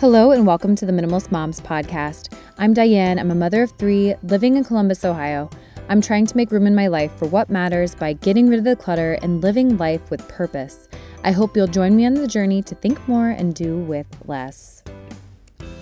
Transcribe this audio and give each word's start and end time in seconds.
Hello, 0.00 0.30
and 0.30 0.46
welcome 0.46 0.76
to 0.76 0.86
the 0.86 0.92
Minimalist 0.92 1.32
Moms 1.32 1.60
podcast. 1.60 2.32
I'm 2.56 2.72
Diane. 2.72 3.18
I'm 3.18 3.32
a 3.32 3.34
mother 3.34 3.64
of 3.64 3.72
three 3.72 4.14
living 4.22 4.56
in 4.56 4.62
Columbus, 4.62 5.04
Ohio. 5.04 5.50
I'm 5.88 6.00
trying 6.00 6.24
to 6.26 6.36
make 6.36 6.52
room 6.52 6.68
in 6.68 6.74
my 6.76 6.86
life 6.86 7.10
for 7.18 7.26
what 7.26 7.50
matters 7.50 7.96
by 7.96 8.12
getting 8.12 8.48
rid 8.48 8.60
of 8.60 8.64
the 8.64 8.76
clutter 8.76 9.14
and 9.22 9.42
living 9.42 9.76
life 9.76 10.08
with 10.08 10.28
purpose. 10.28 10.88
I 11.24 11.32
hope 11.32 11.56
you'll 11.56 11.66
join 11.66 11.96
me 11.96 12.06
on 12.06 12.14
the 12.14 12.28
journey 12.28 12.62
to 12.62 12.76
think 12.76 13.08
more 13.08 13.30
and 13.30 13.56
do 13.56 13.76
with 13.76 14.06
less. 14.26 14.84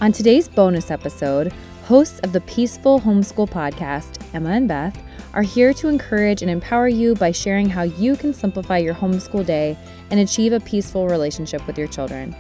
On 0.01 0.13
today's 0.13 0.49
bonus 0.49 0.91
episode, 0.91 1.53
hosts 1.85 2.21
of 2.21 2.33
the 2.33 2.41
Peaceful 2.41 2.99
Homeschool 2.99 3.51
podcast, 3.51 4.25
Emma 4.33 4.49
and 4.49 4.67
Beth, 4.67 4.99
are 5.35 5.43
here 5.43 5.75
to 5.75 5.89
encourage 5.89 6.41
and 6.41 6.51
empower 6.51 6.89
you 6.89 7.15
by 7.17 7.33
sharing 7.33 7.69
how 7.69 7.83
you 7.83 8.17
can 8.17 8.33
simplify 8.33 8.79
your 8.79 8.95
homeschool 8.95 9.45
day 9.45 9.77
and 10.11 10.21
achieve 10.21 10.55
a 10.55 10.61
peaceful 10.61 11.07
relationship 11.07 11.67
with 11.67 11.77
your 11.77 11.89
children. 11.89 12.35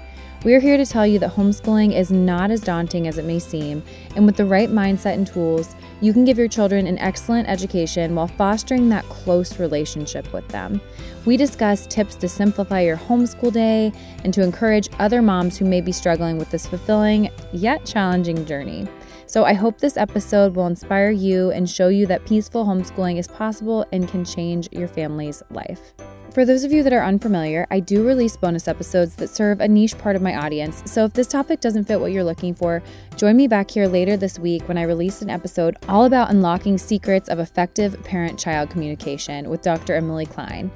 We're 0.45 0.61
here 0.61 0.77
to 0.77 0.87
tell 0.87 1.07
you 1.07 1.19
that 1.21 1.35
homeschooling 1.35 1.93
is 1.93 2.13
not 2.13 2.51
as 2.51 2.61
daunting 2.61 3.09
as 3.09 3.19
it 3.19 3.25
may 3.25 3.39
seem, 3.39 3.83
and 4.15 4.27
with 4.27 4.37
the 4.37 4.45
right 4.45 4.69
mindset 4.69 5.15
and 5.15 5.27
tools, 5.27 5.75
you 6.01 6.13
can 6.13 6.25
give 6.25 6.39
your 6.39 6.47
children 6.47 6.87
an 6.87 6.99
excellent 6.99 7.49
education 7.49 8.15
while 8.15 8.29
fostering 8.29 8.89
that 8.91 9.05
close 9.05 9.59
relationship 9.59 10.33
with 10.33 10.47
them. 10.49 10.81
We 11.25 11.37
discuss 11.37 11.87
tips 11.87 12.15
to 12.17 12.29
simplify 12.29 12.83
your 12.83 12.97
homeschool 12.97 13.53
day 13.53 13.93
and 14.23 14.33
to 14.35 14.43
encourage 14.43 14.89
other 15.01 15.21
moms 15.21 15.57
who 15.57 15.65
may 15.65 15.81
be 15.81 15.91
struggling 15.91 16.39
with 16.39 16.51
this 16.51 16.67
fulfilling 16.67 17.31
yet 17.53 17.85
challenging 17.85 18.45
journey. 18.45 18.87
So 19.27 19.45
I 19.45 19.55
hope 19.55 19.79
this 19.79 19.97
episode 19.97 20.55
will 20.55 20.69
inspire 20.69 21.11
you 21.11 21.51
and 21.51 21.69
show 21.69 21.89
you 21.89 22.07
that 22.07 22.25
peaceful 22.27 22.65
homeschooling 22.65 23.19
is 23.19 23.27
possible 23.27 23.85
and 23.91 24.07
can 24.07 24.25
change 24.25 24.69
your 24.71 24.87
family's 24.87 25.43
life. 25.51 25.95
For 26.37 26.45
those 26.45 26.65
of 26.65 26.71
you 26.71 26.83
that 26.83 26.93
are 26.93 27.03
unfamiliar, 27.03 27.67
I 27.71 27.81
do 27.81 28.07
release 28.07 28.37
bonus 28.37 28.69
episodes 28.69 29.17
that 29.17 29.31
serve 29.31 29.59
a 29.59 29.69
niche 29.69 29.97
part 29.97 30.17
of 30.17 30.21
my 30.21 30.37
audience. 30.37 30.83
So 30.85 31.07
if 31.07 31.15
this 31.15 31.29
topic 31.29 31.61
doesn't 31.61 31.85
fit 31.85 31.99
what 31.99 32.13
you're 32.13 32.25
looking 32.25 32.55
for, 32.55 32.83
join 33.17 33.39
me 33.39 33.49
back 33.49 33.71
here 33.71 33.87
later 33.87 34.19
this 34.19 34.39
week 34.39 34.69
when 34.69 34.77
I 34.77 34.83
release 34.83 35.23
an 35.23 35.31
episode 35.31 35.79
all 35.89 36.05
about 36.05 36.29
unlocking 36.29 36.77
secrets 36.77 37.31
of 37.31 37.39
effective 37.39 38.05
parent 38.05 38.39
child 38.39 38.69
communication 38.69 39.49
with 39.49 39.63
Dr. 39.63 39.95
Emily 39.95 40.27
Klein. 40.27 40.71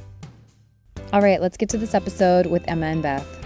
All 1.13 1.21
right, 1.21 1.43
let's 1.43 1.59
get 1.59 1.69
to 1.69 1.77
this 1.77 1.95
episode 1.95 2.47
with 2.47 2.65
Emma 2.67 2.87
and 2.87 3.03
Beth. 3.03 3.40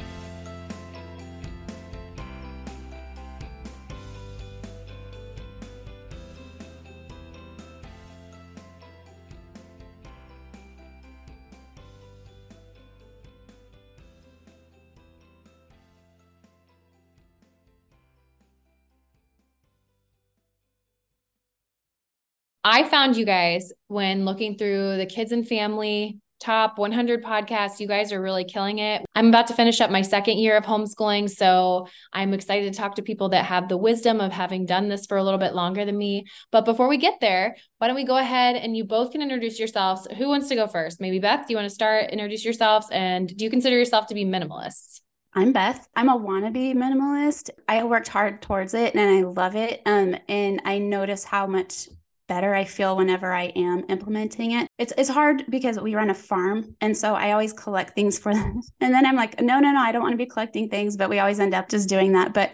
I 22.65 22.85
found 22.85 23.17
you 23.17 23.27
guys 23.27 23.73
when 23.89 24.25
looking 24.25 24.57
through 24.57 24.97
the 24.97 25.07
kids 25.07 25.33
and 25.33 25.47
family 25.47 26.19
top 26.41 26.79
100 26.79 27.23
podcasts. 27.23 27.81
You 27.81 27.89
guys 27.89 28.13
are 28.13 28.21
really 28.21 28.45
killing 28.45 28.79
it. 28.79 29.03
I'm 29.15 29.29
about 29.29 29.47
to 29.47 29.55
finish 29.55 29.81
up 29.81 29.91
my 29.91 30.03
second 30.03 30.39
year 30.39 30.57
of 30.57 30.65
homeschooling. 30.65 31.31
So 31.31 31.89
I'm 32.13 32.35
excited 32.35 32.73
to 32.73 32.79
talk 32.79 32.97
to 32.97 33.03
people 33.03 33.31
that 33.31 33.47
have 33.47 33.69
the 33.69 33.79
wisdom 33.79 34.21
of 34.21 34.33
having 34.33 34.67
done 34.67 34.89
this 34.89 35.07
for 35.07 35.17
a 35.17 35.25
little 35.25 35.39
bit 35.39 35.55
longer 35.55 35.85
than 35.85 35.97
me. 35.97 36.27
But 36.51 36.67
before 36.67 36.89
we 36.89 36.99
get 36.99 37.15
there, 37.21 37.57
why 37.79 37.87
don't 37.87 37.97
we 37.97 38.05
go 38.05 38.19
ahead 38.19 38.57
and 38.57 38.77
you 38.77 38.85
both 38.85 39.13
can 39.13 39.23
introduce 39.23 39.59
yourselves? 39.59 40.07
Who 40.19 40.29
wants 40.29 40.49
to 40.49 40.55
go 40.55 40.67
first? 40.67 41.01
Maybe 41.01 41.19
Beth, 41.19 41.47
do 41.47 41.53
you 41.53 41.57
want 41.57 41.69
to 41.69 41.75
start? 41.75 42.11
Introduce 42.11 42.45
yourselves. 42.45 42.89
And 42.91 43.29
do 43.29 43.45
you 43.45 43.51
consider 43.51 43.79
yourself 43.79 44.07
to 44.09 44.15
be 44.15 44.25
minimalists? 44.25 45.01
I'm 45.33 45.53
Beth. 45.53 45.89
I'm 45.97 46.09
a 46.09 46.19
wannabe 46.19 46.75
minimalist. 46.75 47.51
I 47.69 47.83
worked 47.85 48.09
hard 48.09 48.43
towards 48.43 48.75
it 48.75 48.95
and 48.95 49.11
I 49.11 49.23
love 49.23 49.57
it. 49.57 49.81
Um, 49.87 50.17
and 50.29 50.61
I 50.65 50.79
notice 50.79 51.25
how 51.25 51.47
much 51.47 51.89
better 52.27 52.55
I 52.55 52.65
feel 52.65 52.97
whenever 52.97 53.33
I 53.33 53.45
am 53.57 53.85
implementing 53.89 54.53
it. 54.53 54.69
It's 54.79 54.93
it's 54.97 55.09
hard 55.09 55.45
because 55.49 55.79
we 55.79 55.95
run 55.95 56.11
a 56.11 56.15
farm 56.15 56.77
and 56.81 56.97
so 56.97 57.15
I 57.15 57.33
always 57.33 57.53
collect 57.53 57.95
things 57.95 58.19
for 58.19 58.33
them. 58.35 58.61
And 58.81 58.93
then 58.93 59.07
I'm 59.07 59.17
like, 59.17 59.41
no, 59.41 59.61
no, 59.61 59.73
no, 59.73 59.81
I 59.81 59.93
don't 59.93 60.03
want 60.03 60.13
to 60.13 60.19
be 60.19 60.27
collecting 60.27 60.69
things, 60.69 60.97
but 60.97 61.09
we 61.09 61.19
always 61.19 61.41
end 61.41 61.55
up 61.55 61.69
just 61.69 61.89
doing 61.89 62.13
that. 62.13 62.35
But 62.35 62.53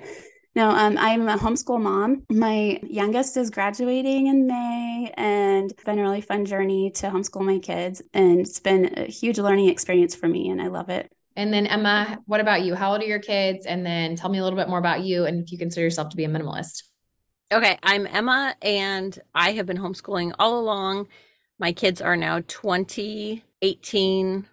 no, 0.54 0.70
um, 0.70 0.97
I'm 0.98 1.28
a 1.28 1.36
homeschool 1.36 1.81
mom. 1.81 2.25
My 2.28 2.81
youngest 2.82 3.36
is 3.36 3.50
graduating 3.50 4.26
in 4.26 4.48
May, 4.48 5.12
and 5.16 5.70
it's 5.70 5.84
been 5.84 5.98
a 5.98 6.02
really 6.02 6.20
fun 6.20 6.44
journey 6.44 6.91
to 6.97 7.08
homeschool 7.08 7.42
my 7.42 7.60
kids. 7.60 8.02
And 8.12 8.41
it's 8.41 8.58
been 8.58 8.98
a 8.98 9.04
huge 9.04 9.38
learning 9.38 9.69
experience 9.69 10.16
for 10.16 10.26
me, 10.26 10.48
and 10.48 10.60
I 10.60 10.66
love 10.66 10.88
it. 10.88 11.10
And 11.37 11.52
then, 11.52 11.66
Emma, 11.66 12.19
what 12.26 12.41
about 12.41 12.62
you? 12.62 12.75
How 12.75 12.92
old 12.92 13.00
are 13.00 13.06
your 13.06 13.20
kids? 13.20 13.64
And 13.64 13.87
then 13.87 14.16
tell 14.16 14.28
me 14.28 14.38
a 14.38 14.44
little 14.44 14.58
bit 14.58 14.69
more 14.69 14.81
about 14.81 15.02
you 15.02 15.25
and 15.25 15.42
if 15.42 15.52
you 15.52 15.58
consider 15.58 15.84
yourself 15.84 16.08
to 16.10 16.16
be 16.16 16.25
a 16.25 16.28
minimalist. 16.28 16.82
Okay, 17.53 17.81
I'm 17.83 18.06
Emma 18.06 18.55
and 18.62 19.19
I 19.34 19.50
have 19.55 19.66
been 19.66 19.78
homeschooling 19.78 20.33
all 20.38 20.61
along. 20.61 21.09
My 21.59 21.72
kids 21.72 22.00
are 22.00 22.16
now 22.16 22.43
20, 22.47 23.43
18, 23.62 24.47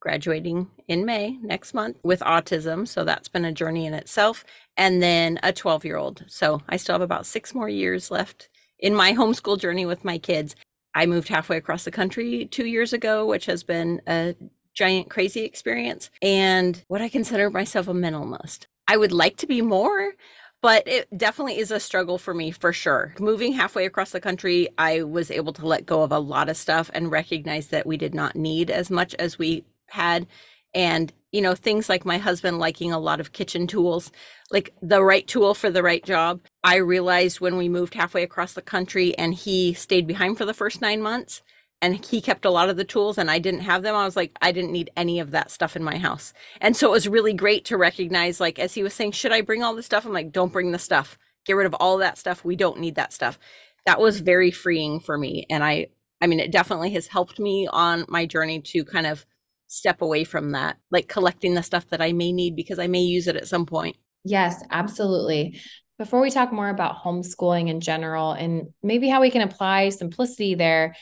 graduating 0.00 0.70
in 0.86 1.06
May 1.06 1.38
next 1.40 1.72
month 1.72 1.96
with 2.02 2.20
autism. 2.20 2.86
So 2.86 3.04
that's 3.04 3.28
been 3.28 3.46
a 3.46 3.52
journey 3.52 3.86
in 3.86 3.94
itself. 3.94 4.44
And 4.76 5.02
then 5.02 5.40
a 5.42 5.50
12 5.50 5.86
year 5.86 5.96
old. 5.96 6.24
So 6.28 6.60
I 6.68 6.76
still 6.76 6.92
have 6.92 7.00
about 7.00 7.24
six 7.24 7.54
more 7.54 7.70
years 7.70 8.10
left 8.10 8.50
in 8.78 8.94
my 8.94 9.14
homeschool 9.14 9.58
journey 9.58 9.86
with 9.86 10.04
my 10.04 10.18
kids. 10.18 10.54
I 10.94 11.06
moved 11.06 11.28
halfway 11.28 11.56
across 11.56 11.84
the 11.84 11.90
country 11.90 12.44
two 12.44 12.66
years 12.66 12.92
ago, 12.92 13.24
which 13.24 13.46
has 13.46 13.62
been 13.62 14.02
a 14.06 14.36
giant, 14.74 15.08
crazy 15.08 15.44
experience. 15.44 16.10
And 16.20 16.84
what 16.88 17.00
I 17.00 17.08
consider 17.08 17.48
myself 17.48 17.88
a 17.88 17.94
minimalist. 17.94 18.66
I 18.88 18.98
would 18.98 19.12
like 19.12 19.38
to 19.38 19.46
be 19.46 19.62
more, 19.62 20.12
but 20.62 20.86
it 20.86 21.08
definitely 21.18 21.58
is 21.58 21.70
a 21.72 21.80
struggle 21.80 22.18
for 22.18 22.32
me 22.32 22.52
for 22.52 22.72
sure. 22.72 23.14
Moving 23.18 23.52
halfway 23.52 23.84
across 23.84 24.10
the 24.10 24.20
country, 24.20 24.68
I 24.78 25.02
was 25.02 25.30
able 25.30 25.52
to 25.54 25.66
let 25.66 25.86
go 25.86 26.02
of 26.02 26.12
a 26.12 26.20
lot 26.20 26.48
of 26.48 26.56
stuff 26.56 26.90
and 26.94 27.10
recognize 27.10 27.68
that 27.68 27.86
we 27.86 27.96
did 27.96 28.14
not 28.14 28.36
need 28.36 28.70
as 28.70 28.88
much 28.88 29.14
as 29.16 29.38
we 29.38 29.64
had. 29.88 30.26
And, 30.72 31.12
you 31.32 31.42
know, 31.42 31.54
things 31.54 31.88
like 31.88 32.04
my 32.06 32.16
husband 32.16 32.58
liking 32.58 32.92
a 32.92 32.98
lot 32.98 33.20
of 33.20 33.32
kitchen 33.32 33.66
tools, 33.66 34.12
like 34.50 34.72
the 34.80 35.02
right 35.02 35.26
tool 35.26 35.52
for 35.52 35.68
the 35.68 35.82
right 35.82 36.02
job. 36.04 36.40
I 36.64 36.76
realized 36.76 37.40
when 37.40 37.56
we 37.56 37.68
moved 37.68 37.94
halfway 37.94 38.22
across 38.22 38.54
the 38.54 38.62
country 38.62 39.18
and 39.18 39.34
he 39.34 39.74
stayed 39.74 40.06
behind 40.06 40.38
for 40.38 40.44
the 40.46 40.54
first 40.54 40.80
nine 40.80 41.02
months 41.02 41.42
and 41.82 42.02
he 42.06 42.20
kept 42.20 42.44
a 42.44 42.50
lot 42.50 42.70
of 42.70 42.76
the 42.76 42.84
tools 42.84 43.18
and 43.18 43.28
I 43.28 43.40
didn't 43.40 43.60
have 43.60 43.82
them. 43.82 43.96
I 43.96 44.04
was 44.04 44.14
like, 44.16 44.38
I 44.40 44.52
didn't 44.52 44.70
need 44.70 44.90
any 44.96 45.18
of 45.18 45.32
that 45.32 45.50
stuff 45.50 45.74
in 45.74 45.82
my 45.82 45.98
house. 45.98 46.32
And 46.60 46.76
so 46.76 46.86
it 46.86 46.92
was 46.92 47.08
really 47.08 47.34
great 47.34 47.64
to 47.66 47.76
recognize, 47.76 48.40
like, 48.40 48.60
as 48.60 48.72
he 48.72 48.84
was 48.84 48.94
saying, 48.94 49.12
should 49.12 49.32
I 49.32 49.40
bring 49.40 49.64
all 49.64 49.74
this 49.74 49.84
stuff? 49.84 50.06
I'm 50.06 50.12
like, 50.12 50.30
don't 50.30 50.52
bring 50.52 50.70
the 50.70 50.78
stuff. 50.78 51.18
Get 51.44 51.54
rid 51.54 51.66
of 51.66 51.74
all 51.74 51.98
that 51.98 52.18
stuff. 52.18 52.44
We 52.44 52.54
don't 52.54 52.78
need 52.78 52.94
that 52.94 53.12
stuff. 53.12 53.36
That 53.84 54.00
was 54.00 54.20
very 54.20 54.52
freeing 54.52 55.00
for 55.00 55.18
me. 55.18 55.44
And 55.50 55.64
I, 55.64 55.88
I 56.20 56.28
mean, 56.28 56.38
it 56.38 56.52
definitely 56.52 56.90
has 56.92 57.08
helped 57.08 57.40
me 57.40 57.68
on 57.70 58.04
my 58.08 58.26
journey 58.26 58.60
to 58.60 58.84
kind 58.84 59.08
of 59.08 59.26
step 59.66 60.02
away 60.02 60.22
from 60.22 60.52
that, 60.52 60.76
like 60.92 61.08
collecting 61.08 61.54
the 61.54 61.64
stuff 61.64 61.88
that 61.88 62.00
I 62.00 62.12
may 62.12 62.30
need 62.30 62.54
because 62.54 62.78
I 62.78 62.86
may 62.86 63.00
use 63.00 63.26
it 63.26 63.34
at 63.34 63.48
some 63.48 63.66
point. 63.66 63.96
Yes, 64.22 64.62
absolutely. 64.70 65.60
Before 65.98 66.20
we 66.20 66.30
talk 66.30 66.52
more 66.52 66.68
about 66.68 67.02
homeschooling 67.02 67.68
in 67.68 67.80
general 67.80 68.32
and 68.32 68.68
maybe 68.84 69.08
how 69.08 69.20
we 69.20 69.32
can 69.32 69.42
apply 69.42 69.88
simplicity 69.88 70.54
there, 70.54 70.94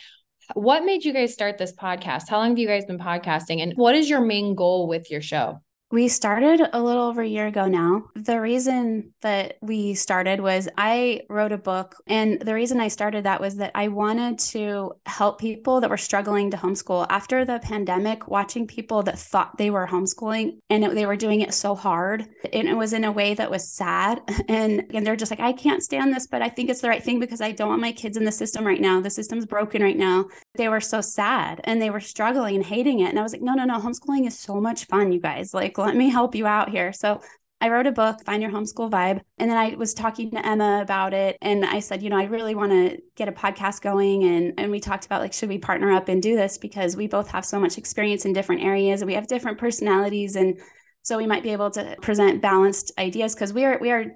what 0.54 0.84
made 0.84 1.04
you 1.04 1.12
guys 1.12 1.32
start 1.32 1.58
this 1.58 1.72
podcast? 1.72 2.28
How 2.28 2.38
long 2.38 2.50
have 2.50 2.58
you 2.58 2.66
guys 2.66 2.84
been 2.84 2.98
podcasting? 2.98 3.62
And 3.62 3.72
what 3.74 3.94
is 3.94 4.08
your 4.08 4.20
main 4.20 4.54
goal 4.54 4.88
with 4.88 5.10
your 5.10 5.20
show? 5.20 5.60
We 5.92 6.06
started 6.06 6.68
a 6.72 6.80
little 6.80 7.02
over 7.02 7.20
a 7.20 7.26
year 7.26 7.48
ago 7.48 7.66
now. 7.66 8.04
The 8.14 8.40
reason 8.40 9.12
that 9.22 9.58
we 9.60 9.94
started 9.94 10.40
was 10.40 10.68
I 10.78 11.22
wrote 11.28 11.50
a 11.50 11.58
book. 11.58 11.96
And 12.06 12.40
the 12.40 12.54
reason 12.54 12.78
I 12.78 12.86
started 12.86 13.24
that 13.24 13.40
was 13.40 13.56
that 13.56 13.72
I 13.74 13.88
wanted 13.88 14.38
to 14.50 14.92
help 15.06 15.40
people 15.40 15.80
that 15.80 15.90
were 15.90 15.96
struggling 15.96 16.52
to 16.52 16.56
homeschool. 16.56 17.06
After 17.10 17.44
the 17.44 17.58
pandemic, 17.58 18.28
watching 18.28 18.68
people 18.68 19.02
that 19.02 19.18
thought 19.18 19.58
they 19.58 19.70
were 19.70 19.88
homeschooling 19.88 20.58
and 20.70 20.84
it, 20.84 20.94
they 20.94 21.06
were 21.06 21.16
doing 21.16 21.40
it 21.40 21.52
so 21.52 21.74
hard, 21.74 22.24
and 22.52 22.68
it 22.68 22.76
was 22.76 22.92
in 22.92 23.02
a 23.02 23.10
way 23.10 23.34
that 23.34 23.50
was 23.50 23.68
sad. 23.68 24.20
And, 24.50 24.86
and 24.92 25.06
they're 25.06 25.16
just 25.16 25.30
like, 25.30 25.38
I 25.38 25.52
can't 25.52 25.82
stand 25.82 26.12
this, 26.12 26.26
but 26.26 26.42
I 26.42 26.48
think 26.48 26.70
it's 26.70 26.80
the 26.80 26.88
right 26.88 27.02
thing 27.02 27.20
because 27.20 27.40
I 27.40 27.52
don't 27.52 27.68
want 27.68 27.80
my 27.80 27.92
kids 27.92 28.16
in 28.16 28.24
the 28.24 28.32
system 28.32 28.66
right 28.66 28.80
now. 28.80 29.00
The 29.00 29.10
system's 29.10 29.46
broken 29.46 29.80
right 29.80 29.96
now. 29.96 30.26
They 30.56 30.68
were 30.68 30.80
so 30.80 31.00
sad 31.00 31.60
and 31.64 31.80
they 31.80 31.88
were 31.88 32.00
struggling 32.00 32.56
and 32.56 32.64
hating 32.64 32.98
it. 32.98 33.10
And 33.10 33.18
I 33.18 33.22
was 33.22 33.32
like, 33.32 33.42
no, 33.42 33.54
no, 33.54 33.64
no, 33.64 33.78
homeschooling 33.78 34.26
is 34.26 34.36
so 34.36 34.60
much 34.60 34.86
fun, 34.86 35.12
you 35.12 35.20
guys. 35.20 35.54
Like, 35.54 35.78
let 35.80 35.96
me 35.96 36.08
help 36.08 36.34
you 36.34 36.46
out 36.46 36.70
here. 36.70 36.92
So 36.92 37.20
I 37.62 37.68
wrote 37.68 37.86
a 37.86 37.92
book, 37.92 38.24
Find 38.24 38.42
Your 38.42 38.50
Homeschool 38.50 38.90
Vibe. 38.90 39.20
And 39.36 39.50
then 39.50 39.58
I 39.58 39.74
was 39.74 39.92
talking 39.92 40.30
to 40.30 40.46
Emma 40.46 40.80
about 40.80 41.12
it. 41.12 41.36
And 41.42 41.64
I 41.64 41.80
said, 41.80 42.02
you 42.02 42.08
know, 42.08 42.16
I 42.16 42.24
really 42.24 42.54
want 42.54 42.72
to 42.72 42.98
get 43.16 43.28
a 43.28 43.32
podcast 43.32 43.82
going. 43.82 44.24
And, 44.24 44.54
and 44.56 44.70
we 44.70 44.80
talked 44.80 45.04
about 45.04 45.20
like, 45.20 45.34
should 45.34 45.50
we 45.50 45.58
partner 45.58 45.92
up 45.92 46.08
and 46.08 46.22
do 46.22 46.36
this? 46.36 46.56
Because 46.56 46.96
we 46.96 47.06
both 47.06 47.28
have 47.28 47.44
so 47.44 47.60
much 47.60 47.76
experience 47.76 48.24
in 48.24 48.32
different 48.32 48.62
areas 48.62 49.02
and 49.02 49.06
we 49.06 49.14
have 49.14 49.26
different 49.26 49.58
personalities. 49.58 50.36
And 50.36 50.58
so 51.02 51.18
we 51.18 51.26
might 51.26 51.42
be 51.42 51.50
able 51.50 51.70
to 51.72 51.96
present 52.00 52.40
balanced 52.40 52.92
ideas 52.98 53.34
because 53.34 53.52
we 53.52 53.64
are, 53.66 53.78
we 53.78 53.90
are, 53.90 54.06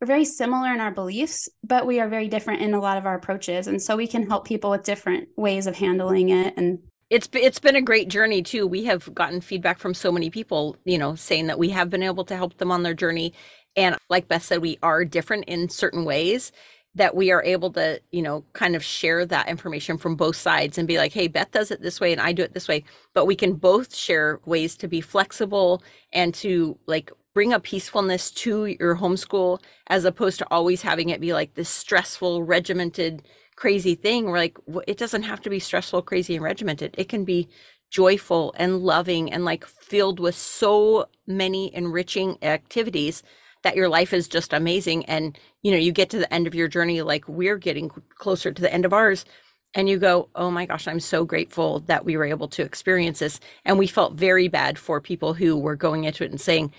we're 0.00 0.06
very 0.06 0.24
similar 0.24 0.72
in 0.72 0.80
our 0.80 0.90
beliefs, 0.90 1.50
but 1.64 1.86
we 1.86 2.00
are 2.00 2.08
very 2.08 2.28
different 2.28 2.62
in 2.62 2.72
a 2.72 2.80
lot 2.80 2.96
of 2.96 3.04
our 3.04 3.16
approaches. 3.16 3.66
And 3.66 3.80
so 3.80 3.96
we 3.96 4.06
can 4.06 4.26
help 4.26 4.46
people 4.46 4.70
with 4.70 4.84
different 4.84 5.28
ways 5.36 5.66
of 5.66 5.76
handling 5.76 6.30
it 6.30 6.54
and 6.56 6.78
it's 7.10 7.28
it's 7.34 7.60
been 7.60 7.76
a 7.76 7.82
great 7.82 8.08
journey 8.08 8.42
too. 8.42 8.66
We 8.66 8.84
have 8.84 9.14
gotten 9.14 9.40
feedback 9.42 9.78
from 9.78 9.94
so 9.94 10.12
many 10.12 10.30
people, 10.30 10.76
you 10.84 10.98
know, 10.98 11.14
saying 11.16 11.48
that 11.48 11.58
we 11.58 11.70
have 11.70 11.90
been 11.90 12.02
able 12.04 12.24
to 12.26 12.36
help 12.36 12.58
them 12.58 12.72
on 12.72 12.82
their 12.84 12.94
journey 12.94 13.32
And 13.76 13.96
like 14.10 14.28
Beth 14.28 14.44
said, 14.44 14.62
we 14.62 14.78
are 14.84 15.04
different 15.04 15.46
in 15.46 15.70
certain 15.70 16.06
ways 16.06 16.52
that 16.96 17.16
we 17.16 17.32
are 17.32 17.42
able 17.44 17.72
to, 17.72 18.00
you 18.12 18.22
know, 18.22 18.44
kind 18.54 18.76
of 18.76 18.84
share 18.84 19.26
that 19.26 19.48
information 19.48 19.98
from 19.98 20.16
both 20.16 20.36
sides 20.36 20.78
and 20.78 20.88
be 20.88 20.98
like, 20.98 21.12
hey, 21.12 21.28
Beth 21.28 21.50
does 21.52 21.72
it 21.72 21.82
this 21.82 22.00
way 22.00 22.12
and 22.12 22.22
I 22.22 22.32
do 22.34 22.44
it 22.44 22.54
this 22.54 22.68
way. 22.68 22.84
But 23.14 23.26
we 23.26 23.36
can 23.36 23.54
both 23.54 23.96
share 23.96 24.40
ways 24.46 24.76
to 24.78 24.88
be 24.88 25.02
flexible 25.02 25.82
and 26.12 26.34
to 26.36 26.78
like 26.86 27.10
bring 27.34 27.52
a 27.52 27.60
peacefulness 27.60 28.30
to 28.30 28.66
your 28.66 28.96
homeschool 28.96 29.60
as 29.88 30.06
opposed 30.06 30.38
to 30.38 30.48
always 30.52 30.82
having 30.82 31.10
it 31.10 31.20
be 31.20 31.34
like 31.34 31.56
this 31.56 31.70
stressful, 31.70 32.44
regimented, 32.44 33.26
crazy 33.56 33.94
thing. 33.94 34.26
We're 34.26 34.38
like, 34.38 34.58
it 34.86 34.98
doesn't 34.98 35.24
have 35.24 35.40
to 35.42 35.50
be 35.50 35.58
stressful, 35.58 36.02
crazy, 36.02 36.34
and 36.36 36.44
regimented. 36.44 36.94
It 36.98 37.08
can 37.08 37.24
be 37.24 37.48
joyful 37.90 38.54
and 38.56 38.80
loving 38.80 39.32
and 39.32 39.44
like 39.44 39.64
filled 39.64 40.20
with 40.20 40.34
so 40.34 41.06
many 41.26 41.74
enriching 41.74 42.38
activities 42.42 43.22
that 43.62 43.76
your 43.76 43.88
life 43.88 44.12
is 44.12 44.28
just 44.28 44.52
amazing 44.52 45.04
and 45.06 45.38
you 45.62 45.70
know 45.70 45.76
you 45.78 45.92
get 45.92 46.10
to 46.10 46.18
the 46.18 46.32
end 46.32 46.46
of 46.46 46.54
your 46.54 46.68
journey 46.68 47.00
like 47.02 47.28
we're 47.28 47.56
getting 47.56 47.88
closer 48.16 48.52
to 48.52 48.60
the 48.60 48.72
end 48.72 48.84
of 48.84 48.92
ours 48.92 49.24
and 49.74 49.88
you 49.88 49.98
go 49.98 50.28
oh 50.34 50.50
my 50.50 50.66
gosh 50.66 50.88
i'm 50.88 51.00
so 51.00 51.24
grateful 51.24 51.80
that 51.80 52.04
we 52.04 52.16
were 52.16 52.24
able 52.24 52.48
to 52.48 52.62
experience 52.62 53.20
this 53.20 53.40
and 53.64 53.78
we 53.78 53.86
felt 53.86 54.14
very 54.14 54.48
bad 54.48 54.78
for 54.78 55.00
people 55.00 55.34
who 55.34 55.56
were 55.56 55.76
going 55.76 56.04
into 56.04 56.24
it 56.24 56.30
and 56.30 56.40
saying 56.40 56.72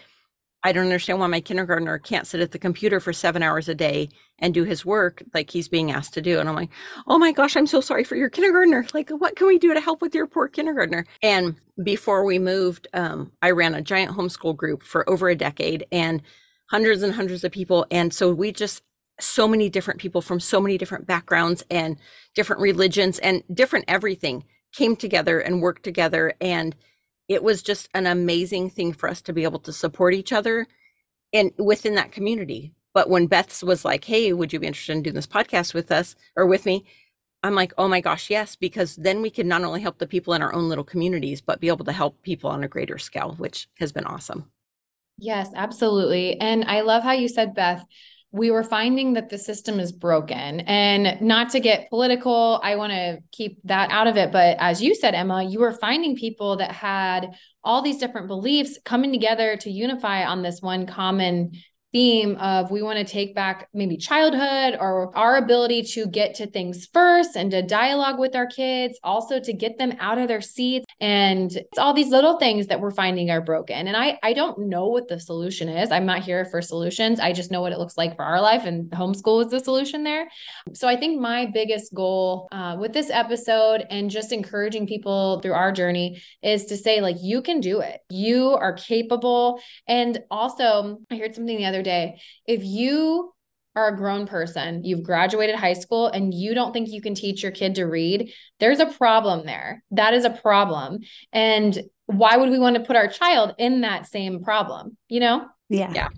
I 0.63 0.73
don't 0.73 0.85
understand 0.85 1.19
why 1.19 1.27
my 1.27 1.39
kindergartner 1.39 1.97
can't 1.99 2.27
sit 2.27 2.41
at 2.41 2.51
the 2.51 2.59
computer 2.59 2.99
for 2.99 3.13
seven 3.13 3.43
hours 3.43 3.69
a 3.69 3.75
day 3.75 4.09
and 4.39 4.53
do 4.53 4.63
his 4.63 4.85
work 4.85 5.23
like 5.33 5.49
he's 5.49 5.67
being 5.67 5.91
asked 5.91 6.13
to 6.13 6.21
do. 6.21 6.39
And 6.39 6.47
I'm 6.47 6.55
like, 6.55 6.69
oh 7.07 7.17
my 7.17 7.31
gosh, 7.31 7.55
I'm 7.55 7.67
so 7.67 7.81
sorry 7.81 8.03
for 8.03 8.15
your 8.15 8.29
kindergartner. 8.29 8.85
Like, 8.93 9.09
what 9.09 9.35
can 9.35 9.47
we 9.47 9.57
do 9.57 9.73
to 9.73 9.81
help 9.81 10.01
with 10.01 10.13
your 10.13 10.27
poor 10.27 10.47
kindergartner? 10.47 11.05
And 11.21 11.55
before 11.83 12.23
we 12.23 12.39
moved, 12.39 12.87
um, 12.93 13.31
I 13.41 13.51
ran 13.51 13.73
a 13.73 13.81
giant 13.81 14.15
homeschool 14.15 14.55
group 14.55 14.83
for 14.83 15.09
over 15.09 15.29
a 15.29 15.35
decade 15.35 15.85
and 15.91 16.21
hundreds 16.69 17.01
and 17.01 17.13
hundreds 17.13 17.43
of 17.43 17.51
people. 17.51 17.85
And 17.89 18.13
so 18.13 18.33
we 18.33 18.51
just, 18.51 18.83
so 19.19 19.47
many 19.47 19.69
different 19.69 19.99
people 19.99 20.21
from 20.21 20.39
so 20.39 20.61
many 20.61 20.77
different 20.77 21.07
backgrounds 21.07 21.63
and 21.71 21.97
different 22.35 22.61
religions 22.61 23.17
and 23.19 23.43
different 23.51 23.85
everything 23.87 24.43
came 24.75 24.95
together 24.95 25.39
and 25.39 25.61
worked 25.61 25.83
together. 25.83 26.33
And 26.39 26.75
it 27.27 27.41
was 27.41 27.63
just 27.63 27.89
an 27.93 28.05
amazing 28.05 28.69
thing 28.69 28.93
for 28.93 29.09
us 29.09 29.21
to 29.23 29.33
be 29.33 29.43
able 29.43 29.59
to 29.59 29.73
support 29.73 30.13
each 30.13 30.31
other 30.31 30.67
and 31.33 31.51
within 31.57 31.95
that 31.95 32.11
community. 32.11 32.73
But 32.97 33.11
when 33.11 33.27
Beth's 33.27 33.61
was 33.61 33.85
like, 33.85 34.05
Hey, 34.05 34.33
would 34.33 34.51
you 34.51 34.59
be 34.59 34.65
interested 34.65 34.93
in 34.93 35.03
doing 35.03 35.13
this 35.13 35.27
podcast 35.27 35.75
with 35.75 35.91
us 35.91 36.15
or 36.35 36.47
with 36.47 36.65
me? 36.65 36.83
I'm 37.43 37.53
like, 37.53 37.71
oh 37.77 37.87
my 37.87 38.01
gosh, 38.01 38.31
yes, 38.31 38.55
because 38.55 38.95
then 38.95 39.21
we 39.21 39.29
can 39.29 39.47
not 39.47 39.63
only 39.63 39.81
help 39.81 39.99
the 39.99 40.07
people 40.07 40.33
in 40.33 40.41
our 40.41 40.51
own 40.51 40.67
little 40.67 40.83
communities, 40.83 41.39
but 41.39 41.59
be 41.59 41.67
able 41.67 41.85
to 41.85 41.91
help 41.91 42.19
people 42.23 42.49
on 42.49 42.63
a 42.63 42.67
greater 42.67 42.97
scale, 42.97 43.35
which 43.37 43.69
has 43.77 43.91
been 43.91 44.05
awesome. 44.05 44.49
Yes, 45.19 45.51
absolutely. 45.55 46.41
And 46.41 46.65
I 46.65 46.81
love 46.81 47.03
how 47.03 47.11
you 47.11 47.27
said, 47.27 47.53
Beth, 47.53 47.85
we 48.31 48.49
were 48.49 48.63
finding 48.63 49.13
that 49.13 49.29
the 49.29 49.37
system 49.37 49.79
is 49.79 49.91
broken. 49.91 50.61
And 50.61 51.21
not 51.21 51.51
to 51.51 51.59
get 51.59 51.91
political, 51.91 52.59
I 52.63 52.77
want 52.77 52.93
to 52.93 53.19
keep 53.31 53.59
that 53.65 53.91
out 53.91 54.07
of 54.07 54.17
it. 54.17 54.31
But 54.31 54.57
as 54.59 54.81
you 54.81 54.95
said, 54.95 55.13
Emma, 55.13 55.43
you 55.43 55.59
were 55.59 55.71
finding 55.71 56.15
people 56.15 56.57
that 56.57 56.71
had 56.71 57.35
all 57.63 57.83
these 57.83 57.99
different 57.99 58.27
beliefs 58.27 58.79
coming 58.83 59.11
together 59.11 59.55
to 59.57 59.69
unify 59.69 60.25
on 60.25 60.41
this 60.41 60.63
one 60.63 60.87
common 60.87 61.51
theme 61.97 62.35
of 62.35 62.69
we 62.69 62.81
want 62.81 62.99
to 62.99 63.03
take 63.03 63.33
back 63.33 63.69
maybe 63.73 63.97
childhood 63.97 64.77
or 64.79 65.15
our 65.17 65.37
ability 65.37 65.81
to 65.81 66.05
get 66.05 66.35
to 66.35 66.45
things 66.45 66.87
first 66.93 67.35
and 67.35 67.49
to 67.51 67.61
dialogue 67.61 68.19
with 68.19 68.35
our 68.35 68.45
kids, 68.45 68.99
also 69.03 69.39
to 69.39 69.53
get 69.53 69.77
them 69.77 69.93
out 69.99 70.17
of 70.17 70.27
their 70.27 70.41
seats. 70.41 70.85
And 70.99 71.51
it's 71.51 71.79
all 71.79 71.93
these 71.93 72.09
little 72.09 72.37
things 72.37 72.67
that 72.67 72.79
we're 72.81 72.91
finding 72.91 73.31
are 73.31 73.41
broken. 73.41 73.87
And 73.87 73.95
I, 73.95 74.19
I 74.21 74.33
don't 74.33 74.69
know 74.69 74.87
what 74.87 75.07
the 75.07 75.19
solution 75.19 75.69
is. 75.69 75.91
I'm 75.91 76.05
not 76.05 76.23
here 76.23 76.45
for 76.45 76.61
solutions. 76.61 77.19
I 77.19 77.33
just 77.33 77.51
know 77.51 77.61
what 77.61 77.71
it 77.71 77.79
looks 77.79 77.97
like 77.97 78.15
for 78.15 78.23
our 78.23 78.41
life, 78.41 78.65
and 78.65 78.91
homeschool 78.91 79.45
is 79.45 79.51
the 79.51 79.59
solution 79.59 80.03
there. 80.03 80.27
So 80.73 80.87
I 80.87 80.97
think 80.97 81.19
my 81.19 81.45
biggest 81.47 81.93
goal 81.93 82.47
uh, 82.51 82.75
with 82.79 82.93
this 82.93 83.09
episode 83.09 83.85
and 83.89 84.09
just 84.09 84.31
encouraging 84.31 84.87
people 84.87 85.39
through 85.39 85.53
our 85.53 85.71
journey 85.71 86.21
is 86.43 86.65
to 86.65 86.77
say, 86.77 87.01
like, 87.01 87.17
you 87.21 87.41
can 87.41 87.59
do 87.59 87.79
it. 87.79 88.01
You 88.09 88.49
are 88.51 88.73
capable. 88.73 89.61
And 89.87 90.19
also, 90.29 90.99
I 91.09 91.15
heard 91.17 91.33
something 91.33 91.57
the 91.57 91.65
other 91.65 91.77
other 91.77 91.83
day. 91.87 92.19
If 92.45 92.63
you 92.63 93.33
are 93.75 93.89
a 93.89 93.97
grown 93.97 94.25
person, 94.25 94.83
you've 94.83 95.03
graduated 95.03 95.55
high 95.55 95.73
school, 95.73 96.07
and 96.07 96.33
you 96.33 96.53
don't 96.53 96.73
think 96.73 96.89
you 96.89 97.01
can 97.01 97.15
teach 97.15 97.43
your 97.43 97.51
kid 97.51 97.75
to 97.75 97.85
read, 97.85 98.31
there's 98.59 98.79
a 98.79 98.87
problem 98.87 99.45
there. 99.45 99.83
That 99.91 100.13
is 100.13 100.25
a 100.25 100.29
problem. 100.29 100.99
And 101.31 101.79
why 102.07 102.37
would 102.37 102.49
we 102.49 102.59
want 102.59 102.75
to 102.75 102.83
put 102.83 102.95
our 102.95 103.07
child 103.07 103.53
in 103.57 103.81
that 103.81 104.07
same 104.07 104.43
problem? 104.43 104.97
You 105.09 105.19
know? 105.19 105.45
Yeah. 105.69 105.91
Yeah. 105.93 106.09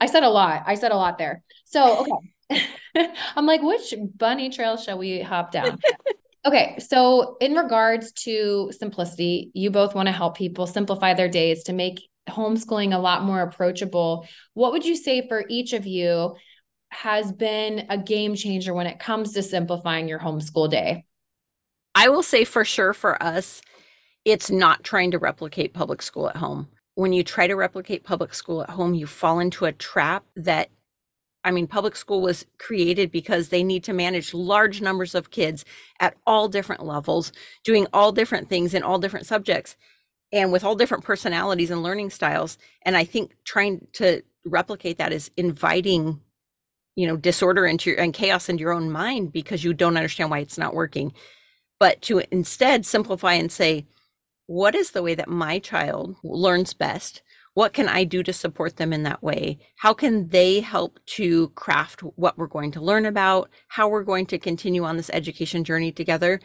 I 0.00 0.06
said 0.06 0.22
a 0.22 0.30
lot. 0.30 0.62
I 0.66 0.74
said 0.74 0.92
a 0.92 0.96
lot 0.96 1.18
there. 1.18 1.42
So, 1.64 2.06
okay. 2.50 2.62
I'm 3.36 3.46
like, 3.46 3.62
which 3.62 3.94
bunny 4.16 4.50
trail 4.50 4.76
shall 4.76 4.98
we 4.98 5.20
hop 5.20 5.52
down? 5.52 5.78
Okay, 6.46 6.76
so 6.78 7.38
in 7.40 7.54
regards 7.54 8.12
to 8.12 8.70
simplicity, 8.78 9.50
you 9.54 9.70
both 9.70 9.94
want 9.94 10.08
to 10.08 10.12
help 10.12 10.36
people 10.36 10.66
simplify 10.66 11.14
their 11.14 11.28
days 11.28 11.64
to 11.64 11.72
make 11.72 12.06
homeschooling 12.28 12.94
a 12.94 12.98
lot 12.98 13.24
more 13.24 13.40
approachable. 13.40 14.26
What 14.54 14.72
would 14.72 14.84
you 14.84 14.96
say 14.96 15.26
for 15.28 15.44
each 15.48 15.72
of 15.72 15.86
you 15.86 16.36
has 16.90 17.32
been 17.32 17.86
a 17.90 17.98
game 17.98 18.34
changer 18.34 18.72
when 18.72 18.86
it 18.86 18.98
comes 18.98 19.32
to 19.32 19.42
simplifying 19.42 20.08
your 20.08 20.18
homeschool 20.18 20.70
day? 20.70 21.04
I 21.94 22.08
will 22.08 22.22
say 22.22 22.44
for 22.44 22.64
sure 22.64 22.92
for 22.92 23.22
us, 23.22 23.62
it's 24.24 24.50
not 24.50 24.84
trying 24.84 25.10
to 25.10 25.18
replicate 25.18 25.74
public 25.74 26.02
school 26.02 26.28
at 26.28 26.36
home. 26.36 26.68
When 26.94 27.12
you 27.12 27.24
try 27.24 27.46
to 27.46 27.56
replicate 27.56 28.04
public 28.04 28.34
school 28.34 28.62
at 28.62 28.70
home, 28.70 28.94
you 28.94 29.06
fall 29.06 29.38
into 29.40 29.64
a 29.64 29.72
trap 29.72 30.24
that 30.36 30.70
I 31.46 31.50
mean, 31.50 31.66
public 31.66 31.94
school 31.94 32.22
was 32.22 32.46
created 32.58 33.10
because 33.10 33.50
they 33.50 33.62
need 33.62 33.84
to 33.84 33.92
manage 33.92 34.32
large 34.32 34.80
numbers 34.80 35.14
of 35.14 35.30
kids 35.30 35.62
at 36.00 36.16
all 36.26 36.48
different 36.48 36.82
levels, 36.82 37.32
doing 37.64 37.86
all 37.92 38.12
different 38.12 38.48
things 38.48 38.72
in 38.72 38.82
all 38.82 38.98
different 38.98 39.26
subjects 39.26 39.76
and 40.34 40.52
with 40.52 40.64
all 40.64 40.76
different 40.76 41.04
personalities 41.04 41.70
and 41.70 41.82
learning 41.82 42.10
styles 42.10 42.58
and 42.82 42.96
i 42.96 43.04
think 43.04 43.34
trying 43.44 43.86
to 43.94 44.22
replicate 44.44 44.98
that 44.98 45.12
is 45.12 45.30
inviting 45.36 46.20
you 46.96 47.06
know 47.06 47.16
disorder 47.16 47.66
into 47.66 47.90
your 47.90 48.00
and 48.00 48.14
chaos 48.14 48.48
into 48.48 48.60
your 48.60 48.72
own 48.72 48.90
mind 48.90 49.32
because 49.32 49.64
you 49.64 49.74
don't 49.74 49.96
understand 49.96 50.30
why 50.30 50.38
it's 50.38 50.58
not 50.58 50.74
working. 50.74 51.12
But 51.80 52.02
to 52.02 52.22
instead 52.30 52.86
simplify 52.86 53.34
and 53.34 53.50
say 53.50 53.86
what 54.46 54.74
is 54.74 54.90
the 54.90 55.02
way 55.02 55.14
that 55.14 55.28
my 55.28 55.58
child 55.58 56.16
learns 56.22 56.74
best? 56.74 57.22
What 57.54 57.72
can 57.72 57.88
i 57.88 58.04
do 58.04 58.22
to 58.22 58.32
support 58.32 58.76
them 58.76 58.92
in 58.92 59.04
that 59.04 59.22
way? 59.22 59.58
How 59.76 59.94
can 59.94 60.28
they 60.28 60.60
help 60.60 60.98
to 61.06 61.48
craft 61.50 62.00
what 62.00 62.36
we're 62.36 62.46
going 62.46 62.72
to 62.72 62.80
learn 62.80 63.06
about? 63.06 63.48
How 63.68 63.88
we're 63.88 64.04
going 64.04 64.26
to 64.26 64.38
continue 64.38 64.84
on 64.84 64.96
this 64.96 65.10
education 65.12 65.64
journey 65.64 65.92
together 65.92 66.40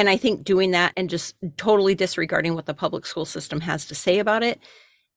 and 0.00 0.08
I 0.08 0.16
think 0.16 0.44
doing 0.44 0.70
that 0.70 0.94
and 0.96 1.10
just 1.10 1.36
totally 1.58 1.94
disregarding 1.94 2.54
what 2.54 2.64
the 2.64 2.72
public 2.72 3.04
school 3.04 3.26
system 3.26 3.60
has 3.60 3.84
to 3.84 3.94
say 3.94 4.18
about 4.18 4.42
it 4.42 4.58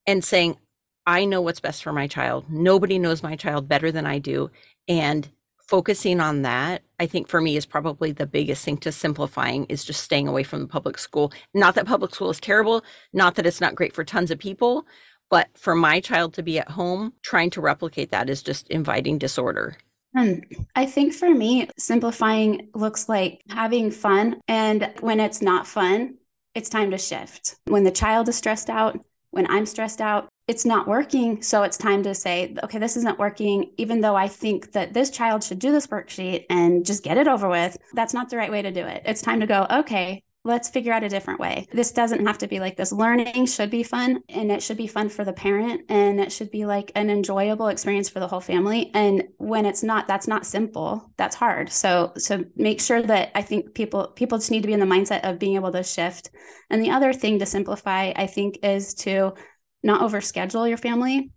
and 0.06 0.22
saying, 0.22 0.58
I 1.06 1.24
know 1.24 1.40
what's 1.40 1.62
best 1.62 1.82
for 1.82 1.94
my 1.94 2.06
child. 2.06 2.50
Nobody 2.50 3.00
knows 3.00 3.24
my 3.24 3.38
child 3.38 3.70
better 3.70 3.94
than 3.94 4.06
I 4.06 4.20
do. 4.20 4.52
And 4.90 5.30
focusing 5.70 6.20
on 6.20 6.42
that, 6.42 6.82
I 7.00 7.06
think 7.06 7.30
for 7.30 7.40
me 7.40 7.56
is 7.56 7.66
probably 7.66 8.12
the 8.12 8.28
biggest 8.28 8.66
thing 8.66 8.76
to 8.80 8.92
simplifying 8.92 9.64
is 9.70 9.86
just 9.86 10.04
staying 10.04 10.28
away 10.28 10.44
from 10.44 10.60
the 10.60 10.68
public 10.68 10.98
school. 10.98 11.32
Not 11.54 11.76
that 11.76 11.86
public 11.86 12.14
school 12.14 12.30
is 12.30 12.42
terrible, 12.42 12.84
not 13.14 13.36
that 13.36 13.46
it's 13.46 13.62
not 13.62 13.76
great 13.76 13.94
for 13.94 14.04
tons 14.04 14.32
of 14.32 14.38
people, 14.38 14.86
but 15.30 15.48
for 15.58 15.76
my 15.76 16.02
child 16.02 16.34
to 16.34 16.44
be 16.44 16.60
at 16.60 16.72
home, 16.72 17.14
trying 17.22 17.52
to 17.52 17.62
replicate 17.62 18.12
that 18.12 18.30
is 18.30 18.44
just 18.44 18.68
inviting 18.68 19.18
disorder. 19.18 19.78
And 20.16 20.46
I 20.76 20.86
think 20.86 21.14
for 21.14 21.34
me, 21.34 21.70
simplifying 21.78 22.70
looks 22.74 23.10
like 23.10 23.42
having 23.50 23.92
fun. 23.92 24.40
And 24.48 24.94
when 25.00 25.20
it's 25.20 25.42
not 25.42 25.68
fun, 25.68 26.16
it's 26.54 26.70
time 26.70 26.92
to 26.92 26.98
shift. 26.98 27.56
When 27.66 27.84
the 27.84 27.92
child 27.92 28.30
is 28.30 28.36
stressed 28.36 28.70
out, 28.70 29.00
when 29.32 29.50
I'm 29.50 29.66
stressed 29.66 30.02
out, 30.02 30.30
it's 30.48 30.66
not 30.66 30.88
working. 30.88 31.42
So 31.42 31.64
it's 31.64 31.78
time 31.78 32.04
to 32.04 32.14
say, 32.14 32.54
okay, 32.64 32.78
this 32.78 32.98
isn't 32.98 33.18
working. 33.18 33.72
Even 33.78 34.02
though 34.02 34.16
I 34.16 34.28
think 34.28 34.74
that 34.74 34.94
this 34.94 35.10
child 35.10 35.44
should 35.44 35.60
do 35.60 35.72
this 35.72 35.88
worksheet 35.88 36.46
and 36.50 36.86
just 36.86 37.04
get 37.04 37.18
it 37.18 37.28
over 37.28 37.50
with, 37.50 37.78
that's 37.94 38.14
not 38.14 38.30
the 38.30 38.38
right 38.38 38.52
way 38.52 38.62
to 38.62 38.72
do 38.72 38.86
it. 38.86 39.02
It's 39.06 39.22
time 39.22 39.40
to 39.40 39.48
go, 39.48 39.66
okay, 39.72 40.22
let's 40.46 40.70
figure 40.70 40.92
out 40.92 41.04
a 41.04 41.10
different 41.10 41.40
way. 41.40 41.68
This 41.72 41.92
doesn't 41.92 42.26
have 42.26 42.38
to 42.40 42.48
be 42.48 42.60
like 42.60 42.76
this. 42.76 42.92
Learning 42.92 43.46
should 43.46 43.70
be 43.70 43.84
fun 43.84 44.24
and 44.28 44.52
it 44.52 44.62
should 44.62 44.78
be 44.78 44.88
fun 44.88 45.10
for 45.10 45.24
the 45.24 45.32
parent 45.34 45.84
and 45.90 46.20
it 46.20 46.32
should 46.32 46.52
be 46.52 46.66
like 46.66 46.92
an 46.96 47.10
enjoyable 47.10 47.68
experience 47.68 48.10
for 48.10 48.20
the 48.20 48.28
whole 48.28 48.42
family. 48.42 48.92
And 48.94 49.24
when 49.38 49.66
it's 49.66 49.84
not, 49.84 50.08
that's 50.08 50.28
not 50.28 50.46
simple. 50.46 51.12
That's 51.18 51.36
hard. 51.36 51.72
So 51.72 52.12
so 52.18 52.44
make 52.56 52.82
sure 52.82 53.02
that 53.02 53.32
I 53.36 53.42
think 53.42 53.74
people 53.74 54.08
people 54.08 54.38
just 54.38 54.52
need 54.52 54.62
to 54.62 54.68
be 54.68 54.74
in 54.74 54.82
the 54.82 54.86
mindset 54.86 55.22
of 55.24 55.40
being 55.40 55.56
able 55.56 55.72
to 55.72 55.84
shift. 55.84 56.30
And 56.70 56.84
the 56.84 56.92
other 56.92 57.14
thing 57.14 57.40
to 57.40 57.46
simplify, 57.46 58.12
I 58.16 58.28
think, 58.28 58.60
is 58.64 58.94
to 58.96 59.34
not 59.82 60.02
overschedule 60.02 60.68
your 60.68 60.78
family 60.78 61.32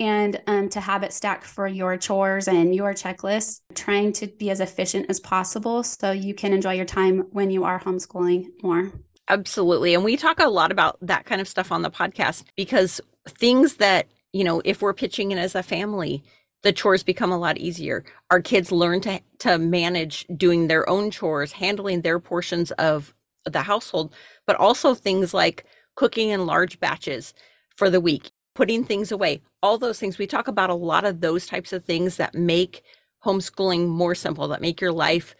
and 0.00 0.40
um, 0.46 0.68
to 0.70 0.80
habit 0.80 1.12
stack 1.12 1.44
for 1.44 1.68
your 1.68 1.96
chores 1.96 2.48
and 2.48 2.74
your 2.74 2.94
checklist, 2.94 3.60
trying 3.74 4.12
to 4.14 4.26
be 4.26 4.50
as 4.50 4.60
efficient 4.60 5.06
as 5.08 5.20
possible 5.20 5.82
so 5.82 6.10
you 6.10 6.34
can 6.34 6.52
enjoy 6.52 6.72
your 6.72 6.86
time 6.86 7.26
when 7.30 7.50
you 7.50 7.64
are 7.64 7.78
homeschooling 7.78 8.46
more. 8.62 8.90
Absolutely. 9.28 9.94
And 9.94 10.02
we 10.02 10.16
talk 10.16 10.40
a 10.40 10.48
lot 10.48 10.72
about 10.72 10.98
that 11.02 11.26
kind 11.26 11.40
of 11.40 11.46
stuff 11.46 11.70
on 11.70 11.82
the 11.82 11.90
podcast 11.90 12.44
because 12.56 13.00
things 13.28 13.76
that 13.76 14.08
you 14.32 14.44
know, 14.44 14.62
if 14.64 14.82
we're 14.82 14.94
pitching 14.94 15.32
in 15.32 15.38
as 15.38 15.54
a 15.54 15.62
family, 15.62 16.22
the 16.62 16.72
chores 16.72 17.02
become 17.02 17.32
a 17.32 17.38
lot 17.38 17.58
easier. 17.58 18.04
Our 18.30 18.40
kids 18.40 18.70
learn 18.70 19.00
to 19.02 19.20
to 19.38 19.58
manage 19.58 20.26
doing 20.36 20.68
their 20.68 20.88
own 20.88 21.10
chores, 21.10 21.52
handling 21.52 22.02
their 22.02 22.20
portions 22.20 22.70
of 22.72 23.14
the 23.44 23.62
household, 23.62 24.14
but 24.46 24.56
also 24.56 24.94
things 24.94 25.32
like 25.32 25.64
cooking 25.94 26.28
in 26.28 26.46
large 26.46 26.78
batches 26.78 27.34
for 27.76 27.88
the 27.88 28.00
week, 28.00 28.30
putting 28.54 28.84
things 28.84 29.12
away. 29.12 29.42
All 29.62 29.78
those 29.78 29.98
things 29.98 30.18
we 30.18 30.26
talk 30.26 30.48
about 30.48 30.70
a 30.70 30.74
lot 30.74 31.04
of 31.04 31.20
those 31.20 31.46
types 31.46 31.72
of 31.72 31.84
things 31.84 32.16
that 32.16 32.34
make 32.34 32.82
homeschooling 33.24 33.86
more 33.88 34.14
simple, 34.14 34.48
that 34.48 34.62
make 34.62 34.80
your 34.80 34.92
life 34.92 35.34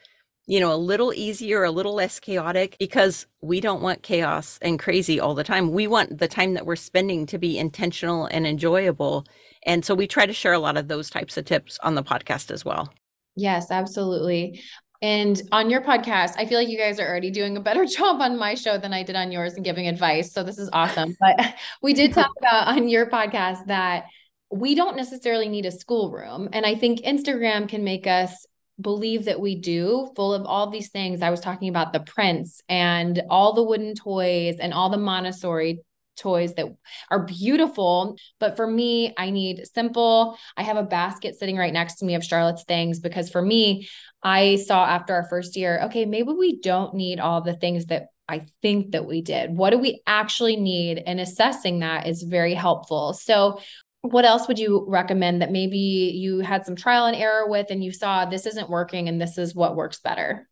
you 0.50 0.58
know, 0.58 0.72
a 0.72 0.74
little 0.74 1.14
easier, 1.14 1.62
a 1.62 1.70
little 1.70 1.94
less 1.94 2.18
chaotic 2.18 2.74
because 2.80 3.24
we 3.40 3.60
don't 3.60 3.82
want 3.82 4.02
chaos 4.02 4.58
and 4.60 4.80
crazy 4.80 5.20
all 5.20 5.32
the 5.32 5.44
time. 5.44 5.70
We 5.70 5.86
want 5.86 6.18
the 6.18 6.26
time 6.26 6.54
that 6.54 6.66
we're 6.66 6.74
spending 6.74 7.24
to 7.26 7.38
be 7.38 7.56
intentional 7.56 8.26
and 8.26 8.44
enjoyable. 8.44 9.26
And 9.64 9.84
so 9.84 9.94
we 9.94 10.08
try 10.08 10.26
to 10.26 10.32
share 10.32 10.52
a 10.52 10.58
lot 10.58 10.76
of 10.76 10.88
those 10.88 11.08
types 11.08 11.36
of 11.36 11.44
tips 11.44 11.78
on 11.84 11.94
the 11.94 12.02
podcast 12.02 12.50
as 12.50 12.64
well. 12.64 12.92
Yes, 13.36 13.70
absolutely. 13.70 14.60
And 15.02 15.40
on 15.50 15.70
your 15.70 15.80
podcast, 15.80 16.34
I 16.36 16.44
feel 16.44 16.58
like 16.58 16.68
you 16.68 16.76
guys 16.76 17.00
are 17.00 17.08
already 17.08 17.30
doing 17.30 17.56
a 17.56 17.60
better 17.60 17.84
job 17.98 18.20
on 18.20 18.38
my 18.38 18.54
show 18.54 18.78
than 18.78 18.92
I 18.92 19.02
did 19.02 19.16
on 19.16 19.32
yours 19.32 19.54
and 19.54 19.64
giving 19.64 19.88
advice. 19.88 20.32
So 20.32 20.42
this 20.42 20.58
is 20.58 20.68
awesome. 20.72 21.16
But 21.20 21.54
we 21.82 21.94
did 21.94 22.12
talk 22.12 22.30
about 22.38 22.68
on 22.68 22.88
your 22.88 23.06
podcast 23.06 23.66
that 23.66 24.04
we 24.50 24.74
don't 24.74 24.96
necessarily 24.96 25.48
need 25.48 25.66
a 25.66 25.70
schoolroom. 25.70 26.48
And 26.52 26.66
I 26.66 26.74
think 26.74 27.00
Instagram 27.00 27.68
can 27.68 27.84
make 27.84 28.06
us 28.06 28.46
believe 28.80 29.26
that 29.26 29.40
we 29.40 29.54
do, 29.56 30.10
full 30.16 30.34
of 30.34 30.44
all 30.46 30.70
these 30.70 30.88
things. 30.88 31.22
I 31.22 31.30
was 31.30 31.40
talking 31.40 31.68
about 31.68 31.92
the 31.92 32.00
prints 32.00 32.62
and 32.68 33.22
all 33.28 33.52
the 33.52 33.62
wooden 33.62 33.94
toys 33.94 34.56
and 34.58 34.72
all 34.72 34.90
the 34.90 34.96
Montessori 34.96 35.82
toys 36.20 36.54
that 36.54 36.66
are 37.10 37.24
beautiful. 37.24 38.16
But 38.38 38.56
for 38.56 38.66
me, 38.66 39.14
I 39.16 39.30
need 39.30 39.66
simple. 39.66 40.36
I 40.56 40.62
have 40.62 40.76
a 40.76 40.82
basket 40.82 41.36
sitting 41.36 41.56
right 41.56 41.72
next 41.72 41.96
to 41.96 42.04
me 42.04 42.14
of 42.14 42.24
Charlotte's 42.24 42.64
things 42.64 43.00
because 43.00 43.30
for 43.30 43.42
me, 43.42 43.88
I 44.22 44.56
saw 44.56 44.84
after 44.84 45.14
our 45.14 45.28
first 45.28 45.56
year, 45.56 45.80
okay, 45.84 46.04
maybe 46.04 46.32
we 46.32 46.60
don't 46.60 46.94
need 46.94 47.20
all 47.20 47.40
the 47.40 47.54
things 47.54 47.86
that 47.86 48.08
I 48.28 48.46
think 48.62 48.92
that 48.92 49.06
we 49.06 49.22
did. 49.22 49.56
What 49.56 49.70
do 49.70 49.78
we 49.78 50.02
actually 50.06 50.56
need? 50.56 51.02
And 51.04 51.18
assessing 51.18 51.80
that 51.80 52.06
is 52.06 52.22
very 52.22 52.54
helpful. 52.54 53.12
So, 53.12 53.60
what 54.02 54.24
else 54.24 54.48
would 54.48 54.58
you 54.58 54.86
recommend 54.88 55.42
that 55.42 55.52
maybe 55.52 55.78
you 55.78 56.38
had 56.38 56.64
some 56.64 56.76
trial 56.76 57.04
and 57.04 57.16
error 57.16 57.46
with 57.48 57.66
and 57.70 57.84
you 57.84 57.92
saw 57.92 58.24
this 58.24 58.46
isn't 58.46 58.70
working 58.70 59.08
and 59.08 59.20
this 59.20 59.36
is 59.36 59.54
what 59.54 59.76
works 59.76 60.00
better? 60.00 60.48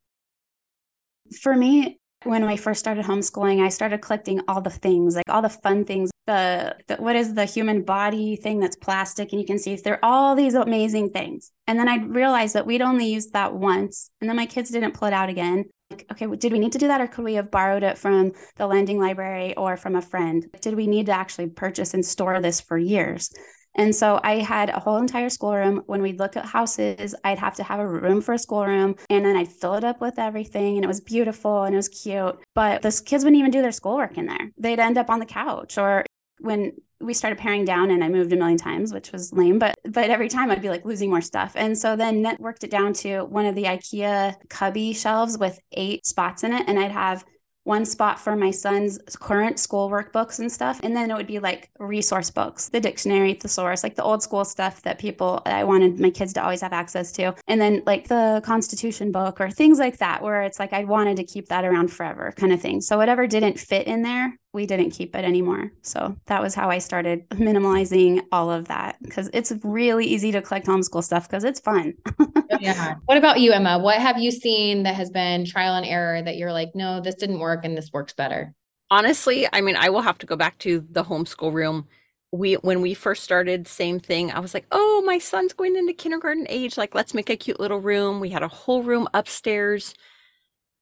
For 1.41 1.55
me, 1.55 1.98
when 2.25 2.45
I 2.45 2.57
first 2.57 2.81
started 2.81 3.05
homeschooling, 3.05 3.65
I 3.65 3.69
started 3.69 4.03
collecting 4.03 4.41
all 4.49 4.61
the 4.61 4.71
things, 4.71 5.17
like 5.17 5.29
all 5.29 5.43
the 5.43 5.49
fun 5.49 5.85
things. 5.85 6.11
The, 6.27 6.77
the, 6.89 6.97
what 6.97 7.17
is 7.17 7.35
the 7.35 7.47
human 7.47 7.83
body 7.85 8.37
thing 8.37 8.61
that's 8.61 8.77
plastic 8.77 9.33
and 9.33 9.41
you 9.41 9.47
can 9.47 9.59
see 9.59 9.75
they're 9.77 10.05
all 10.05 10.35
these 10.35 10.55
amazing 10.55 11.11
things. 11.11 11.53
And 11.67 11.79
then 11.79 11.89
I 11.89 12.05
realized 12.05 12.55
that 12.55 12.67
we'd 12.67 12.83
only 12.83 13.07
used 13.07 13.33
that 13.33 13.55
once, 13.55 14.11
and 14.21 14.29
then 14.29 14.37
my 14.37 14.45
kids 14.45 14.69
didn't 14.69 14.93
pull 14.93 15.09
it 15.09 15.15
out 15.15 15.31
again 15.31 15.65
like, 15.91 16.07
okay, 16.13 16.27
did 16.37 16.53
we 16.53 16.59
need 16.59 16.73
to 16.73 16.79
do 16.79 16.89
that 16.89 17.01
or 17.01 17.07
could 17.07 17.25
we 17.25 17.35
have 17.35 17.51
borrowed 17.51 17.83
it 17.83 17.97
from 17.97 18.33
the 18.57 18.67
lending 18.67 18.99
library 18.99 19.57
or 19.57 19.77
from 19.77 19.97
a 19.97 20.03
friend? 20.03 20.47
Did 20.61 20.75
we 20.75 20.87
need 20.87 21.07
to 21.07 21.13
actually 21.13 21.49
purchase 21.49 21.95
and 21.95 22.05
store 22.05 22.41
this 22.41 22.61
for 22.61 22.77
years? 22.77 23.31
And 23.79 23.95
so 23.95 24.21
I 24.23 24.41
had 24.41 24.69
a 24.71 24.81
whole 24.81 24.97
entire 24.97 25.31
schoolroom. 25.31 25.83
When 25.87 26.03
we'd 26.03 26.19
look 26.19 26.37
at 26.37 26.45
houses, 26.45 27.15
I'd 27.25 27.39
have 27.39 27.55
to 27.57 27.63
have 27.63 27.79
a 27.79 27.87
room 27.87 28.21
for 28.21 28.35
a 28.35 28.39
schoolroom 28.39 28.97
and 29.09 29.25
then 29.25 29.37
I'd 29.37 29.49
fill 29.49 29.77
it 29.77 29.85
up 29.85 30.01
with 30.01 30.19
everything. 30.19 30.77
And 30.77 30.85
it 30.85 30.89
was 30.89 31.01
beautiful 31.01 31.63
and 31.63 31.75
it 31.75 31.79
was 31.79 31.89
cute. 31.89 32.39
But 32.55 32.83
the 32.83 32.91
kids 33.07 33.25
wouldn't 33.25 33.39
even 33.39 33.53
do 33.53 33.63
their 33.63 33.73
schoolwork 33.73 34.19
in 34.19 34.27
there. 34.27 34.51
They'd 34.59 34.81
end 34.81 34.99
up 34.99 35.09
on 35.09 35.21
the 35.21 35.27
couch 35.27 35.79
or 35.79 36.05
when 36.41 36.73
we 37.01 37.15
started 37.15 37.39
paring 37.39 37.65
down 37.65 37.91
and 37.93 38.03
I 38.03 38.09
moved 38.09 38.33
a 38.33 38.37
million 38.37 38.59
times, 38.59 38.93
which 38.93 39.13
was 39.13 39.33
lame, 39.33 39.59
but 39.59 39.77
but 39.85 40.11
every 40.11 40.29
time 40.29 40.51
I'd 40.51 40.63
be 40.63 40.71
like 40.71 40.85
losing 40.85 41.11
more 41.11 41.21
stuff. 41.21 41.53
And 41.55 41.79
so 41.79 41.95
then 41.95 42.23
net 42.23 42.41
worked 42.41 42.65
it 42.65 42.71
down 42.71 42.93
to 42.95 43.23
one 43.23 43.47
of 43.47 43.55
the 43.55 43.65
IKEA 43.65 44.35
cubby 44.49 44.93
shelves 44.93 45.39
with 45.39 45.61
eight 45.73 46.05
spots 46.05 46.43
in 46.43 46.53
it. 46.53 46.65
And 46.67 46.79
I'd 46.79 46.91
have 46.91 47.25
one 47.69 47.85
spot 47.85 48.19
for 48.19 48.35
my 48.35 48.51
son's 48.51 48.99
current 49.21 49.59
school 49.59 49.91
workbooks 49.91 50.39
and 50.39 50.51
stuff. 50.51 50.81
And 50.83 50.97
then 50.97 51.11
it 51.11 51.15
would 51.15 51.27
be 51.27 51.39
like 51.39 51.71
resource 51.79 52.31
books, 52.31 52.71
the 52.71 52.81
dictionary, 52.81 53.35
thesaurus, 53.35 53.83
like 53.83 53.95
the 53.95 54.03
old 54.03 54.23
school 54.23 54.47
stuff 54.47 54.81
that 54.83 54.99
people, 54.99 55.43
I 55.45 55.65
wanted 55.65 56.01
my 56.01 56.09
kids 56.09 56.33
to 56.33 56.43
always 56.43 56.63
have 56.63 56.73
access 56.73 57.13
to. 57.13 57.35
And 57.47 57.61
then 57.61 57.83
like 57.85 58.09
the 58.09 58.41
Constitution 58.43 59.13
book 59.13 59.39
or 59.39 59.51
things 59.51 59.79
like 59.79 59.99
that, 59.99 60.23
where 60.23 60.43
it's 60.43 60.59
like 60.59 60.73
I 60.73 60.85
wanted 60.85 61.19
to 61.19 61.25
keep 61.25 61.49
that 61.49 61.67
around 61.67 61.93
forever 61.93 62.33
kind 62.35 62.55
of 62.55 62.61
thing. 62.61 62.81
So 62.81 62.97
whatever 62.97 63.27
didn't 63.27 63.61
fit 63.61 63.87
in 63.87 64.01
there, 64.01 64.35
we 64.53 64.67
didn't 64.67 64.91
keep 64.91 65.15
it 65.15 65.25
anymore. 65.25 65.71
So 65.83 66.17
that 66.27 66.43
was 66.43 66.55
how 66.55 66.71
I 66.71 66.79
started 66.79 67.29
minimalizing 67.31 68.23
all 68.33 68.51
of 68.51 68.69
that 68.69 68.97
because 69.03 69.29
it's 69.33 69.53
really 69.63 70.07
easy 70.07 70.33
to 70.33 70.43
collect 70.43 70.67
homeschool 70.67 71.05
stuff 71.05 71.29
because 71.29 71.45
it's 71.45 71.61
fun. 71.61 71.95
yeah. 72.61 72.97
What 73.05 73.19
about 73.19 73.41
you, 73.41 73.53
Emma? 73.53 73.79
What 73.79 73.99
have 73.99 74.19
you 74.19 74.31
seen 74.31 74.85
that 74.85 74.95
has 74.95 75.11
been 75.11 75.45
trial 75.45 75.75
and 75.75 75.85
error 75.85 76.23
that 76.23 76.37
you're 76.37 76.53
like, 76.53 76.71
no, 76.75 77.01
this 77.01 77.15
didn't 77.15 77.41
work 77.41 77.65
and 77.65 77.77
this 77.77 77.93
works 77.93 78.15
better? 78.15 78.55
Honestly, 78.91 79.47
I 79.53 79.61
mean, 79.61 79.77
I 79.77 79.91
will 79.91 80.01
have 80.01 80.19
to 80.19 80.27
go 80.27 80.37
back 80.37 80.59
to 80.59 80.85
the 80.91 81.05
homeschool 81.05 81.53
room. 81.53 81.87
We 82.33 82.55
when 82.55 82.83
we 82.83 82.93
first 82.93 83.25
started, 83.25 83.67
same 83.67 84.01
thing. 84.01 84.31
I 84.31 84.41
was 84.41 84.53
like, 84.53 84.67
"Oh, 84.71 85.03
my 85.07 85.19
son's 85.19 85.55
going 85.55 85.77
into 85.77 85.95
kindergarten 85.95 86.47
age. 86.51 86.77
Like, 86.77 86.95
let's 86.95 87.15
make 87.15 87.31
a 87.31 87.37
cute 87.37 87.59
little 87.59 87.81
room." 87.81 88.21
We 88.21 88.29
had 88.29 88.43
a 88.43 88.49
whole 88.49 88.83
room 88.83 89.09
upstairs 89.15 89.95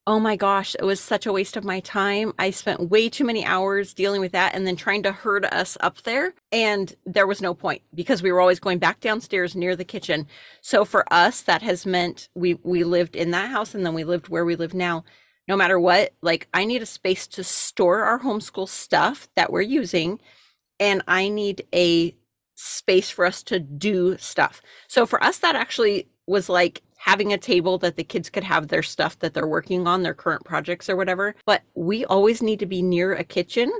Oh 0.08 0.20
my 0.20 0.36
gosh, 0.36 0.76
it 0.78 0.84
was 0.84 1.00
such 1.00 1.26
a 1.26 1.32
waste 1.32 1.56
of 1.56 1.64
my 1.64 1.80
time. 1.80 2.32
I 2.38 2.50
spent 2.50 2.90
way 2.90 3.08
too 3.08 3.24
many 3.24 3.44
hours 3.44 3.92
dealing 3.92 4.20
with 4.20 4.30
that 4.32 4.54
and 4.54 4.64
then 4.64 4.76
trying 4.76 5.02
to 5.02 5.10
herd 5.10 5.44
us 5.46 5.76
up 5.80 6.02
there. 6.02 6.32
And 6.52 6.94
there 7.04 7.26
was 7.26 7.42
no 7.42 7.54
point 7.54 7.82
because 7.92 8.22
we 8.22 8.30
were 8.30 8.40
always 8.40 8.60
going 8.60 8.78
back 8.78 9.00
downstairs 9.00 9.56
near 9.56 9.74
the 9.74 9.84
kitchen. 9.84 10.28
So 10.60 10.84
for 10.84 11.12
us, 11.12 11.42
that 11.42 11.62
has 11.62 11.84
meant 11.86 12.28
we 12.36 12.54
we 12.62 12.84
lived 12.84 13.16
in 13.16 13.32
that 13.32 13.50
house 13.50 13.74
and 13.74 13.84
then 13.84 13.94
we 13.94 14.04
lived 14.04 14.28
where 14.28 14.44
we 14.44 14.54
live 14.54 14.74
now. 14.74 15.04
No 15.48 15.56
matter 15.56 15.78
what, 15.78 16.12
like 16.22 16.46
I 16.54 16.64
need 16.66 16.82
a 16.82 16.86
space 16.86 17.26
to 17.28 17.42
store 17.42 18.04
our 18.04 18.20
homeschool 18.20 18.68
stuff 18.68 19.28
that 19.34 19.50
we're 19.50 19.62
using. 19.62 20.20
And 20.78 21.02
I 21.08 21.28
need 21.28 21.66
a 21.74 22.14
space 22.54 23.10
for 23.10 23.24
us 23.24 23.42
to 23.44 23.58
do 23.58 24.16
stuff. 24.18 24.62
So 24.86 25.04
for 25.04 25.22
us, 25.22 25.38
that 25.38 25.56
actually 25.56 26.08
was 26.28 26.48
like 26.48 26.82
having 27.06 27.32
a 27.32 27.38
table 27.38 27.78
that 27.78 27.96
the 27.96 28.04
kids 28.04 28.28
could 28.28 28.44
have 28.44 28.68
their 28.68 28.82
stuff 28.82 29.18
that 29.20 29.32
they're 29.32 29.46
working 29.46 29.86
on, 29.86 30.02
their 30.02 30.12
current 30.12 30.44
projects 30.44 30.90
or 30.90 30.96
whatever. 30.96 31.36
But 31.46 31.62
we 31.74 32.04
always 32.04 32.42
need 32.42 32.58
to 32.58 32.66
be 32.66 32.82
near 32.82 33.14
a 33.14 33.22
kitchen 33.22 33.72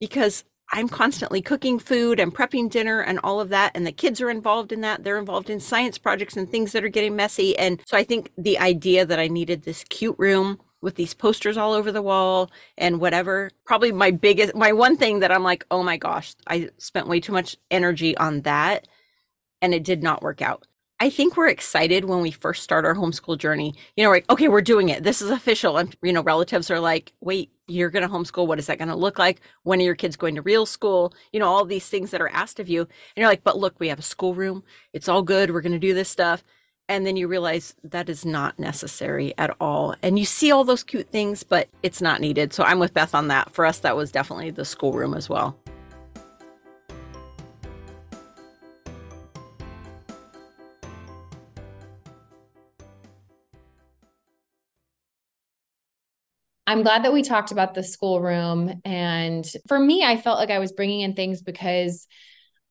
because 0.00 0.44
I'm 0.72 0.88
constantly 0.88 1.42
cooking 1.42 1.78
food 1.78 2.18
and 2.18 2.34
prepping 2.34 2.70
dinner 2.70 3.00
and 3.00 3.20
all 3.22 3.38
of 3.38 3.50
that. 3.50 3.72
And 3.74 3.86
the 3.86 3.92
kids 3.92 4.20
are 4.20 4.30
involved 4.30 4.72
in 4.72 4.80
that. 4.80 5.04
They're 5.04 5.18
involved 5.18 5.50
in 5.50 5.60
science 5.60 5.98
projects 5.98 6.36
and 6.38 6.48
things 6.48 6.72
that 6.72 6.82
are 6.82 6.88
getting 6.88 7.14
messy. 7.14 7.58
And 7.58 7.82
so 7.86 7.98
I 7.98 8.04
think 8.04 8.32
the 8.38 8.58
idea 8.58 9.04
that 9.04 9.18
I 9.18 9.28
needed 9.28 9.62
this 9.62 9.84
cute 9.84 10.16
room 10.18 10.58
with 10.80 10.94
these 10.94 11.12
posters 11.12 11.58
all 11.58 11.74
over 11.74 11.92
the 11.92 12.00
wall 12.00 12.50
and 12.78 12.98
whatever, 12.98 13.50
probably 13.66 13.92
my 13.92 14.10
biggest, 14.10 14.54
my 14.54 14.72
one 14.72 14.96
thing 14.96 15.18
that 15.18 15.30
I'm 15.30 15.42
like, 15.42 15.66
oh 15.70 15.82
my 15.82 15.98
gosh, 15.98 16.34
I 16.46 16.70
spent 16.78 17.08
way 17.08 17.20
too 17.20 17.32
much 17.32 17.58
energy 17.70 18.16
on 18.16 18.40
that 18.42 18.88
and 19.60 19.74
it 19.74 19.84
did 19.84 20.02
not 20.02 20.22
work 20.22 20.40
out. 20.40 20.66
I 21.02 21.08
think 21.08 21.34
we're 21.34 21.48
excited 21.48 22.04
when 22.04 22.20
we 22.20 22.30
first 22.30 22.62
start 22.62 22.84
our 22.84 22.94
homeschool 22.94 23.38
journey. 23.38 23.74
You 23.96 24.04
know, 24.04 24.10
like, 24.10 24.28
okay, 24.28 24.48
we're 24.48 24.60
doing 24.60 24.90
it. 24.90 25.02
This 25.02 25.22
is 25.22 25.30
official. 25.30 25.78
And, 25.78 25.96
you 26.02 26.12
know, 26.12 26.22
relatives 26.22 26.70
are 26.70 26.78
like, 26.78 27.14
wait, 27.22 27.50
you're 27.66 27.88
going 27.88 28.06
to 28.06 28.14
homeschool. 28.14 28.46
What 28.46 28.58
is 28.58 28.66
that 28.66 28.76
going 28.76 28.88
to 28.88 28.94
look 28.94 29.18
like? 29.18 29.40
When 29.62 29.80
are 29.80 29.84
your 29.84 29.94
kids 29.94 30.16
going 30.16 30.34
to 30.34 30.42
real 30.42 30.66
school? 30.66 31.14
You 31.32 31.40
know, 31.40 31.46
all 31.46 31.64
these 31.64 31.88
things 31.88 32.10
that 32.10 32.20
are 32.20 32.28
asked 32.28 32.60
of 32.60 32.68
you. 32.68 32.82
And 32.82 32.90
you're 33.16 33.28
like, 33.28 33.42
but 33.42 33.56
look, 33.56 33.80
we 33.80 33.88
have 33.88 33.98
a 33.98 34.02
schoolroom. 34.02 34.62
It's 34.92 35.08
all 35.08 35.22
good. 35.22 35.52
We're 35.52 35.62
going 35.62 35.72
to 35.72 35.78
do 35.78 35.94
this 35.94 36.10
stuff. 36.10 36.44
And 36.86 37.06
then 37.06 37.16
you 37.16 37.28
realize 37.28 37.74
that 37.82 38.10
is 38.10 38.26
not 38.26 38.58
necessary 38.58 39.32
at 39.38 39.56
all. 39.58 39.94
And 40.02 40.18
you 40.18 40.26
see 40.26 40.52
all 40.52 40.64
those 40.64 40.82
cute 40.82 41.08
things, 41.08 41.44
but 41.44 41.70
it's 41.82 42.02
not 42.02 42.20
needed. 42.20 42.52
So 42.52 42.62
I'm 42.62 42.78
with 42.78 42.92
Beth 42.92 43.14
on 43.14 43.28
that. 43.28 43.54
For 43.54 43.64
us, 43.64 43.78
that 43.78 43.96
was 43.96 44.12
definitely 44.12 44.50
the 44.50 44.66
schoolroom 44.66 45.14
as 45.14 45.30
well. 45.30 45.56
I'm 56.70 56.84
glad 56.84 57.02
that 57.02 57.12
we 57.12 57.22
talked 57.22 57.50
about 57.50 57.74
the 57.74 57.82
schoolroom. 57.82 58.80
And 58.84 59.44
for 59.66 59.76
me, 59.76 60.04
I 60.04 60.16
felt 60.16 60.38
like 60.38 60.50
I 60.50 60.60
was 60.60 60.70
bringing 60.70 61.00
in 61.00 61.14
things 61.14 61.42
because 61.42 62.06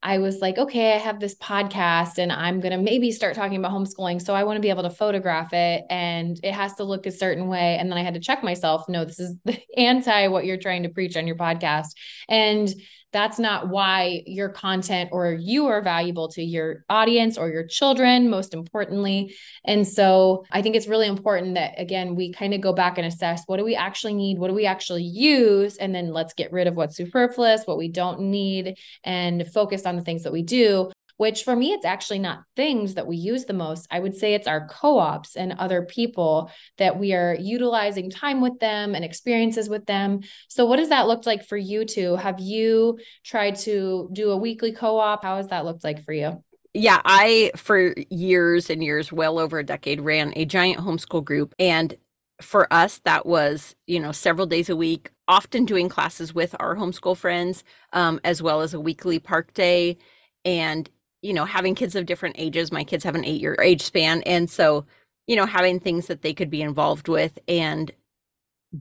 I 0.01 0.19
was 0.19 0.39
like, 0.39 0.57
okay, 0.57 0.93
I 0.93 0.97
have 0.99 1.19
this 1.19 1.35
podcast 1.35 2.17
and 2.17 2.31
I'm 2.31 2.61
going 2.61 2.71
to 2.71 2.77
maybe 2.77 3.11
start 3.11 3.35
talking 3.35 3.57
about 3.57 3.73
homeschooling. 3.73 4.21
So 4.21 4.33
I 4.33 4.45
want 4.45 4.55
to 4.55 4.61
be 4.61 4.69
able 4.69 4.83
to 4.83 4.89
photograph 4.89 5.51
it 5.51 5.83
and 5.89 6.39
it 6.43 6.53
has 6.53 6.75
to 6.75 6.85
look 6.85 7.07
a 7.07 7.11
certain 7.11 7.49
way. 7.49 7.75
And 7.77 7.91
then 7.91 7.97
I 7.97 8.03
had 8.03 8.13
to 8.13 8.21
check 8.21 8.41
myself 8.41 8.87
no, 8.87 9.03
this 9.03 9.19
is 9.19 9.35
anti 9.77 10.29
what 10.29 10.45
you're 10.45 10.55
trying 10.55 10.83
to 10.83 10.89
preach 10.89 11.17
on 11.17 11.27
your 11.27 11.35
podcast. 11.35 11.89
And 12.29 12.73
that's 13.11 13.39
not 13.39 13.69
why 13.69 14.23
your 14.27 14.49
content 14.49 15.09
or 15.11 15.33
you 15.33 15.67
are 15.67 15.81
valuable 15.81 16.27
to 16.29 16.43
your 16.43 16.85
audience 16.89 17.37
or 17.37 17.49
your 17.49 17.65
children, 17.65 18.29
most 18.29 18.53
importantly. 18.53 19.35
And 19.65 19.87
so 19.87 20.45
I 20.51 20.61
think 20.61 20.75
it's 20.75 20.87
really 20.87 21.07
important 21.07 21.55
that, 21.55 21.73
again, 21.77 22.15
we 22.15 22.31
kind 22.31 22.53
of 22.53 22.61
go 22.61 22.73
back 22.73 22.97
and 22.97 23.07
assess 23.07 23.43
what 23.47 23.57
do 23.57 23.65
we 23.65 23.75
actually 23.75 24.13
need? 24.13 24.37
What 24.37 24.49
do 24.49 24.53
we 24.53 24.65
actually 24.65 25.03
use? 25.03 25.77
And 25.77 25.93
then 25.93 26.13
let's 26.13 26.33
get 26.33 26.51
rid 26.51 26.67
of 26.67 26.75
what's 26.75 26.95
superfluous, 26.95 27.63
what 27.65 27.77
we 27.77 27.87
don't 27.87 28.21
need, 28.21 28.77
and 29.03 29.47
focus 29.51 29.85
on 29.85 29.95
the 29.95 30.03
things 30.03 30.23
that 30.23 30.33
we 30.33 30.43
do 30.43 30.91
which 31.19 31.43
for 31.43 31.53
me, 31.53 31.73
it's 31.73 31.83
actually 31.83 32.19
not 32.19 32.43
things 32.55 32.93
that 32.93 33.05
we 33.05 33.17
use 33.17 33.43
the 33.43 33.51
most. 33.51 33.85
I 33.91 33.99
would 33.99 34.15
say 34.15 34.35
it's 34.35 34.47
our 34.47 34.69
co 34.69 34.97
ops 34.97 35.35
and 35.35 35.51
other 35.51 35.83
people 35.83 36.49
that 36.77 36.97
we 36.97 37.13
are 37.13 37.35
utilizing 37.37 38.09
time 38.09 38.39
with 38.39 38.57
them 38.59 38.95
and 38.95 39.03
experiences 39.03 39.67
with 39.67 39.85
them. 39.85 40.21
So, 40.47 40.65
what 40.65 40.77
does 40.77 40.87
that 40.89 41.07
look 41.07 41.25
like 41.25 41.45
for 41.45 41.57
you 41.57 41.83
two? 41.83 42.15
Have 42.15 42.39
you 42.39 42.99
tried 43.25 43.57
to 43.57 44.09
do 44.13 44.31
a 44.31 44.37
weekly 44.37 44.71
co 44.71 44.97
op? 44.97 45.23
How 45.25 45.35
has 45.35 45.49
that 45.49 45.65
looked 45.65 45.83
like 45.83 46.05
for 46.05 46.13
you? 46.13 46.41
Yeah, 46.73 47.01
I, 47.03 47.51
for 47.57 47.93
years 48.09 48.69
and 48.69 48.81
years, 48.81 49.11
well 49.11 49.39
over 49.39 49.59
a 49.59 49.65
decade, 49.65 49.99
ran 49.99 50.31
a 50.37 50.45
giant 50.45 50.79
homeschool 50.79 51.25
group. 51.25 51.53
And 51.59 51.95
for 52.41 52.71
us, 52.71 53.01
that 53.03 53.25
was, 53.25 53.75
you 53.87 53.99
know, 53.99 54.13
several 54.13 54.47
days 54.47 54.69
a 54.69 54.75
week, 54.77 55.09
often 55.27 55.65
doing 55.65 55.89
classes 55.89 56.33
with 56.33 56.55
our 56.61 56.77
homeschool 56.77 57.17
friends, 57.17 57.65
um, 57.91 58.21
as 58.23 58.41
well 58.41 58.61
as 58.61 58.73
a 58.73 58.79
weekly 58.79 59.19
park 59.19 59.53
day. 59.53 59.97
And 60.45 60.89
you 61.21 61.33
know, 61.33 61.45
having 61.45 61.75
kids 61.75 61.95
of 61.95 62.05
different 62.05 62.35
ages. 62.39 62.71
My 62.71 62.83
kids 62.83 63.03
have 63.03 63.15
an 63.15 63.25
eight 63.25 63.41
year 63.41 63.57
age 63.61 63.81
span. 63.81 64.21
And 64.23 64.49
so, 64.49 64.85
you 65.27 65.35
know, 65.35 65.45
having 65.45 65.79
things 65.79 66.07
that 66.07 66.21
they 66.21 66.33
could 66.33 66.49
be 66.49 66.61
involved 66.61 67.07
with 67.07 67.39
and 67.47 67.91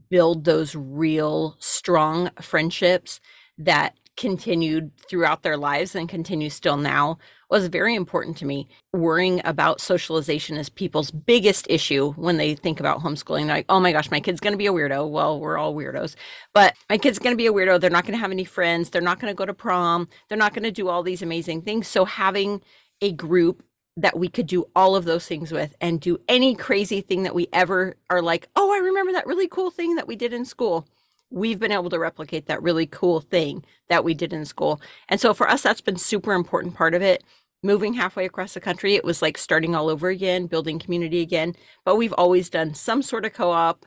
build 0.09 0.45
those 0.45 0.75
real 0.75 1.55
strong 1.59 2.29
friendships 2.41 3.19
that 3.57 3.98
continued 4.19 4.91
throughout 5.09 5.43
their 5.43 5.55
lives 5.55 5.95
and 5.95 6.09
continue 6.09 6.49
still 6.49 6.75
now 6.75 7.17
was 7.49 7.67
very 7.67 7.95
important 7.95 8.35
to 8.35 8.45
me. 8.45 8.67
Worrying 8.91 9.41
about 9.45 9.79
socialization 9.79 10.57
is 10.57 10.67
people's 10.67 11.09
biggest 11.09 11.65
issue 11.69 12.11
when 12.11 12.35
they 12.35 12.53
think 12.53 12.81
about 12.81 12.99
homeschooling. 12.99 13.45
They're 13.45 13.55
like, 13.55 13.65
oh 13.69 13.79
my 13.79 13.93
gosh, 13.93 14.11
my 14.11 14.19
kid's 14.19 14.41
going 14.41 14.51
to 14.51 14.57
be 14.57 14.67
a 14.67 14.73
weirdo. 14.73 15.09
Well, 15.09 15.39
we're 15.39 15.57
all 15.57 15.73
weirdos, 15.73 16.15
but 16.53 16.75
my 16.89 16.97
kid's 16.97 17.17
going 17.17 17.33
to 17.33 17.37
be 17.37 17.47
a 17.47 17.53
weirdo. 17.53 17.79
They're 17.79 17.89
not 17.89 18.03
going 18.03 18.13
to 18.13 18.19
have 18.19 18.31
any 18.31 18.43
friends. 18.43 18.89
They're 18.89 19.01
not 19.01 19.21
going 19.21 19.31
to 19.31 19.37
go 19.37 19.45
to 19.45 19.53
prom. 19.53 20.09
They're 20.27 20.37
not 20.37 20.53
going 20.53 20.63
to 20.63 20.71
do 20.71 20.89
all 20.89 21.01
these 21.01 21.21
amazing 21.21 21.61
things. 21.61 21.87
So 21.87 22.03
having 22.03 22.61
a 23.01 23.13
group 23.13 23.63
that 23.95 24.19
we 24.19 24.27
could 24.27 24.47
do 24.47 24.65
all 24.75 24.97
of 24.97 25.05
those 25.05 25.25
things 25.25 25.53
with 25.53 25.75
and 25.79 26.01
do 26.01 26.19
any 26.27 26.55
crazy 26.55 26.99
thing 26.99 27.23
that 27.23 27.35
we 27.35 27.47
ever 27.53 27.95
are 28.09 28.21
like, 28.21 28.49
oh, 28.57 28.73
I 28.73 28.79
remember 28.79 29.13
that 29.13 29.27
really 29.27 29.47
cool 29.47 29.71
thing 29.71 29.95
that 29.95 30.07
we 30.07 30.17
did 30.17 30.33
in 30.33 30.43
school 30.43 30.87
we've 31.31 31.59
been 31.59 31.71
able 31.71 31.89
to 31.89 31.99
replicate 31.99 32.47
that 32.47 32.61
really 32.61 32.85
cool 32.85 33.21
thing 33.21 33.63
that 33.87 34.03
we 34.03 34.13
did 34.13 34.33
in 34.33 34.45
school. 34.45 34.81
And 35.07 35.19
so 35.19 35.33
for 35.33 35.49
us, 35.49 35.61
that's 35.61 35.81
been 35.81 35.97
super 35.97 36.33
important 36.33 36.75
part 36.75 36.93
of 36.93 37.01
it. 37.01 37.23
Moving 37.61 37.93
halfway 37.93 38.25
across 38.25 38.53
the 38.53 38.61
country, 38.61 38.95
it 38.95 39.03
was 39.03 39.21
like 39.21 39.37
starting 39.37 39.75
all 39.75 39.89
over 39.89 40.09
again, 40.09 40.47
building 40.47 40.79
community 40.79 41.21
again. 41.21 41.55
But 41.83 41.97
we've 41.97 42.13
always 42.13 42.49
done 42.49 42.73
some 42.73 43.01
sort 43.01 43.25
of 43.25 43.33
co 43.33 43.51
op 43.51 43.85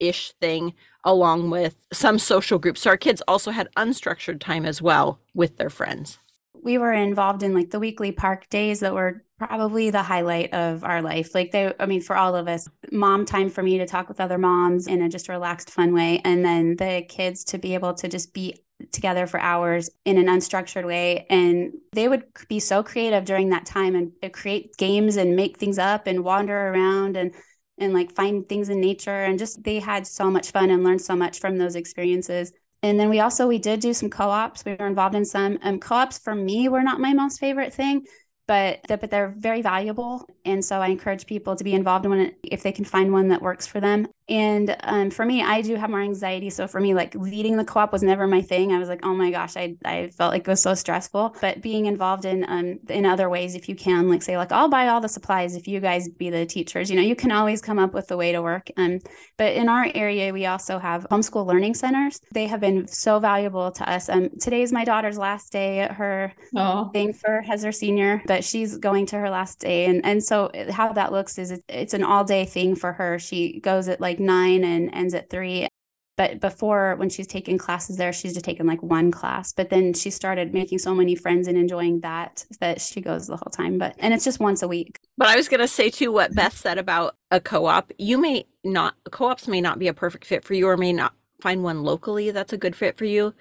ish 0.00 0.32
thing 0.40 0.74
along 1.04 1.50
with 1.50 1.86
some 1.92 2.18
social 2.18 2.58
groups. 2.58 2.82
So 2.82 2.90
our 2.90 2.96
kids 2.96 3.22
also 3.28 3.52
had 3.52 3.68
unstructured 3.76 4.40
time 4.40 4.66
as 4.66 4.82
well 4.82 5.20
with 5.32 5.56
their 5.56 5.70
friends. 5.70 6.18
We 6.64 6.78
were 6.78 6.92
involved 6.92 7.42
in 7.42 7.54
like 7.54 7.70
the 7.70 7.78
weekly 7.78 8.10
park 8.10 8.48
days 8.48 8.80
that 8.80 8.94
were 8.94 9.22
probably 9.38 9.90
the 9.90 10.02
highlight 10.02 10.54
of 10.54 10.82
our 10.82 11.02
life. 11.02 11.34
Like 11.34 11.52
they, 11.52 11.72
I 11.78 11.86
mean, 11.86 12.00
for 12.00 12.16
all 12.16 12.34
of 12.34 12.48
us, 12.48 12.66
mom 12.90 13.26
time 13.26 13.50
for 13.50 13.62
me 13.62 13.78
to 13.78 13.86
talk 13.86 14.08
with 14.08 14.20
other 14.20 14.38
moms 14.38 14.86
in 14.86 15.02
a 15.02 15.08
just 15.08 15.28
relaxed, 15.28 15.70
fun 15.70 15.92
way. 15.92 16.20
And 16.24 16.44
then 16.44 16.76
the 16.76 17.04
kids 17.08 17.44
to 17.44 17.58
be 17.58 17.74
able 17.74 17.94
to 17.94 18.08
just 18.08 18.32
be 18.32 18.56
together 18.92 19.26
for 19.26 19.38
hours 19.38 19.90
in 20.04 20.18
an 20.18 20.26
unstructured 20.26 20.86
way. 20.86 21.26
And 21.28 21.74
they 21.92 22.08
would 22.08 22.24
be 22.48 22.60
so 22.60 22.82
creative 22.82 23.24
during 23.24 23.50
that 23.50 23.66
time 23.66 23.94
and 23.94 24.12
uh, 24.22 24.30
create 24.30 24.76
games 24.76 25.16
and 25.16 25.36
make 25.36 25.58
things 25.58 25.78
up 25.78 26.06
and 26.06 26.24
wander 26.24 26.68
around 26.68 27.16
and 27.16 27.32
and 27.76 27.92
like 27.92 28.12
find 28.12 28.48
things 28.48 28.68
in 28.68 28.80
nature 28.80 29.24
and 29.24 29.38
just 29.38 29.64
they 29.64 29.80
had 29.80 30.06
so 30.06 30.30
much 30.30 30.52
fun 30.52 30.70
and 30.70 30.84
learned 30.84 31.02
so 31.02 31.16
much 31.16 31.40
from 31.40 31.58
those 31.58 31.74
experiences 31.74 32.52
and 32.84 33.00
then 33.00 33.08
we 33.08 33.20
also 33.20 33.46
we 33.46 33.58
did 33.58 33.80
do 33.80 33.94
some 33.94 34.10
co-ops. 34.10 34.62
We 34.64 34.76
were 34.78 34.86
involved 34.86 35.14
in 35.14 35.24
some 35.24 35.58
um, 35.62 35.80
co-ops. 35.80 36.18
For 36.18 36.34
me 36.34 36.68
were 36.68 36.82
not 36.82 37.00
my 37.00 37.14
most 37.14 37.40
favorite 37.40 37.72
thing 37.72 38.04
but 38.46 38.80
but 38.88 39.10
they're 39.10 39.34
very 39.36 39.62
valuable. 39.62 40.28
And 40.44 40.62
so 40.62 40.80
i 40.80 40.88
encourage 40.88 41.26
people 41.26 41.56
to 41.56 41.64
be 41.64 41.72
involved 41.72 42.04
in 42.04 42.10
one 42.10 42.32
if 42.42 42.62
they 42.62 42.72
can 42.72 42.84
find 42.84 43.12
one 43.12 43.28
that 43.28 43.40
works 43.40 43.66
for 43.66 43.80
them. 43.80 44.06
And 44.28 44.76
um, 44.84 45.10
for 45.10 45.24
me 45.24 45.42
i 45.42 45.60
do 45.62 45.76
have 45.76 45.90
more 45.90 46.02
anxiety. 46.02 46.50
So 46.50 46.66
for 46.66 46.80
me 46.80 46.94
like 46.94 47.14
leading 47.14 47.56
the 47.56 47.64
co-op 47.64 47.92
was 47.92 48.02
never 48.02 48.26
my 48.26 48.42
thing. 48.42 48.72
I 48.72 48.78
was 48.78 48.88
like 48.88 49.04
oh 49.04 49.14
my 49.14 49.30
gosh 49.30 49.56
i, 49.56 49.76
I 49.84 50.08
felt 50.08 50.32
like 50.32 50.42
it 50.42 50.48
was 50.48 50.62
so 50.62 50.74
stressful. 50.74 51.36
But 51.40 51.62
being 51.62 51.86
involved 51.86 52.24
in 52.24 52.44
um, 52.48 52.78
in 52.88 53.06
other 53.06 53.28
ways 53.30 53.54
if 53.54 53.68
you 53.68 53.76
can 53.76 54.08
like 54.08 54.22
say 54.22 54.36
like 54.36 54.52
i'll 54.52 54.68
buy 54.68 54.88
all 54.88 55.00
the 55.00 55.08
supplies 55.08 55.56
if 55.56 55.66
you 55.66 55.80
guys 55.80 56.08
be 56.08 56.30
the 56.30 56.46
teachers. 56.46 56.90
You 56.90 56.96
know 56.96 57.02
you 57.02 57.16
can 57.16 57.32
always 57.32 57.60
come 57.62 57.78
up 57.78 57.94
with 57.94 58.10
a 58.10 58.16
way 58.16 58.32
to 58.32 58.42
work. 58.42 58.68
Um, 58.76 59.00
but 59.38 59.54
in 59.54 59.68
our 59.68 59.90
area 59.94 60.32
we 60.32 60.46
also 60.46 60.78
have 60.78 61.06
homeschool 61.10 61.46
learning 61.46 61.74
centers. 61.74 62.20
They 62.32 62.46
have 62.46 62.60
been 62.60 62.86
so 62.88 63.18
valuable 63.18 63.70
to 63.72 63.90
us. 63.90 64.08
Um, 64.08 64.30
is 64.54 64.72
my 64.72 64.84
daughter's 64.84 65.18
last 65.18 65.50
day 65.50 65.80
at 65.80 65.92
her 65.92 66.32
oh. 66.54 66.88
thing 66.92 67.12
for 67.12 67.42
has 67.42 67.64
her 67.64 67.72
Senior 67.72 68.22
but 68.33 68.33
she's 68.42 68.78
going 68.78 69.06
to 69.06 69.16
her 69.16 69.30
last 69.30 69.60
day 69.60 69.84
and 69.84 70.04
and 70.04 70.24
so 70.24 70.50
how 70.70 70.92
that 70.92 71.12
looks 71.12 71.38
is 71.38 71.60
it's 71.68 71.94
an 71.94 72.02
all 72.02 72.24
day 72.24 72.44
thing 72.44 72.74
for 72.74 72.94
her 72.94 73.18
she 73.18 73.60
goes 73.60 73.86
at 73.88 74.00
like 74.00 74.18
nine 74.18 74.64
and 74.64 74.94
ends 74.94 75.14
at 75.14 75.30
three. 75.30 75.68
But 76.16 76.38
before, 76.38 76.94
when 76.94 77.08
she's 77.08 77.26
taking 77.26 77.58
classes 77.58 77.96
there, 77.96 78.12
she's 78.12 78.34
just 78.34 78.44
taken 78.44 78.68
like 78.68 78.80
one 78.84 79.10
class. 79.10 79.52
But 79.52 79.70
then 79.70 79.92
she 79.94 80.10
started 80.10 80.54
making 80.54 80.78
so 80.78 80.94
many 80.94 81.16
friends 81.16 81.48
and 81.48 81.58
enjoying 81.58 82.00
that 82.00 82.46
that 82.60 82.80
she 82.80 83.00
goes 83.00 83.26
the 83.26 83.36
whole 83.36 83.50
time. 83.50 83.78
But 83.78 83.96
and 83.98 84.14
it's 84.14 84.24
just 84.24 84.38
once 84.38 84.62
a 84.62 84.68
week. 84.68 85.00
But 85.18 85.28
I 85.28 85.36
was 85.36 85.48
going 85.48 85.60
to 85.60 85.66
say 85.66 85.90
too 85.90 86.12
what 86.12 86.32
Beth 86.32 86.56
said 86.56 86.78
about 86.78 87.16
a 87.32 87.40
co-op. 87.40 87.90
You 87.98 88.18
may 88.18 88.46
not 88.62 88.94
co-ops 89.10 89.48
may 89.48 89.60
not 89.60 89.80
be 89.80 89.88
a 89.88 89.94
perfect 89.94 90.24
fit 90.24 90.44
for 90.44 90.54
you, 90.54 90.68
or 90.68 90.76
may 90.76 90.92
not 90.92 91.14
find 91.40 91.64
one 91.64 91.82
locally 91.82 92.30
that's 92.30 92.52
a 92.52 92.56
good 92.56 92.76
fit 92.76 92.96
for 92.96 93.04
you 93.04 93.34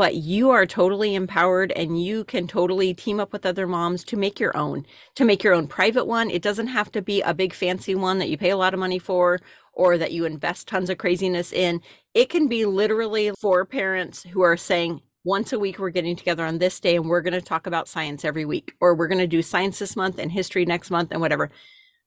but 0.00 0.14
you 0.14 0.48
are 0.48 0.64
totally 0.64 1.14
empowered 1.14 1.72
and 1.72 2.02
you 2.02 2.24
can 2.24 2.46
totally 2.46 2.94
team 2.94 3.20
up 3.20 3.34
with 3.34 3.44
other 3.44 3.66
moms 3.66 4.02
to 4.02 4.16
make 4.16 4.40
your 4.40 4.56
own, 4.56 4.86
to 5.14 5.26
make 5.26 5.44
your 5.44 5.52
own 5.52 5.66
private 5.66 6.06
one. 6.06 6.30
It 6.30 6.40
doesn't 6.40 6.68
have 6.68 6.90
to 6.92 7.02
be 7.02 7.20
a 7.20 7.34
big 7.34 7.52
fancy 7.52 7.94
one 7.94 8.16
that 8.16 8.30
you 8.30 8.38
pay 8.38 8.48
a 8.48 8.56
lot 8.56 8.72
of 8.72 8.80
money 8.80 8.98
for 8.98 9.40
or 9.74 9.98
that 9.98 10.12
you 10.12 10.24
invest 10.24 10.66
tons 10.66 10.88
of 10.88 10.96
craziness 10.96 11.52
in. 11.52 11.82
It 12.14 12.30
can 12.30 12.48
be 12.48 12.64
literally 12.64 13.32
for 13.38 13.66
parents 13.66 14.22
who 14.22 14.40
are 14.40 14.56
saying, 14.56 15.02
once 15.22 15.52
a 15.52 15.58
week 15.58 15.78
we're 15.78 15.90
getting 15.90 16.16
together 16.16 16.46
on 16.46 16.56
this 16.56 16.80
day 16.80 16.96
and 16.96 17.06
we're 17.06 17.20
going 17.20 17.34
to 17.34 17.42
talk 17.42 17.66
about 17.66 17.86
science 17.86 18.24
every 18.24 18.46
week 18.46 18.72
or 18.80 18.94
we're 18.94 19.06
going 19.06 19.18
to 19.18 19.26
do 19.26 19.42
science 19.42 19.80
this 19.80 19.96
month 19.96 20.18
and 20.18 20.32
history 20.32 20.64
next 20.64 20.90
month 20.90 21.12
and 21.12 21.20
whatever 21.20 21.50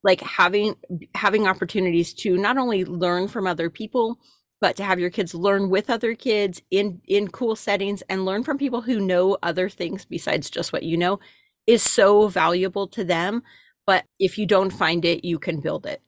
like 0.04 0.22
having 0.22 0.74
having 1.14 1.46
opportunities 1.46 2.12
to 2.12 2.38
not 2.38 2.58
only 2.58 2.84
learn 2.86 3.28
from 3.28 3.46
other 3.46 3.70
people 3.70 4.18
but 4.64 4.78
to 4.78 4.84
have 4.86 4.98
your 4.98 5.10
kids 5.10 5.36
learn 5.36 5.70
with 5.70 5.90
other 5.90 6.16
kids 6.16 6.62
in 6.72 7.02
in 7.06 7.28
cool 7.28 7.54
settings 7.54 8.02
and 8.04 8.24
learn 8.24 8.46
from 8.46 8.58
people 8.58 8.80
who 8.80 8.98
know 8.98 9.38
other 9.44 9.68
things 9.68 10.06
besides 10.06 10.50
just 10.50 10.72
what 10.72 10.84
you 10.84 10.96
know 10.96 11.20
is 11.68 11.84
so 11.84 12.30
valuable 12.30 12.88
to 12.88 13.04
them 13.04 13.44
but 13.86 14.06
if 14.20 14.38
you 14.38 14.46
don't 14.46 14.70
find 14.70 15.04
it 15.04 15.26
you 15.26 15.38
can 15.38 15.60
build 15.60 15.86
it. 15.86 16.02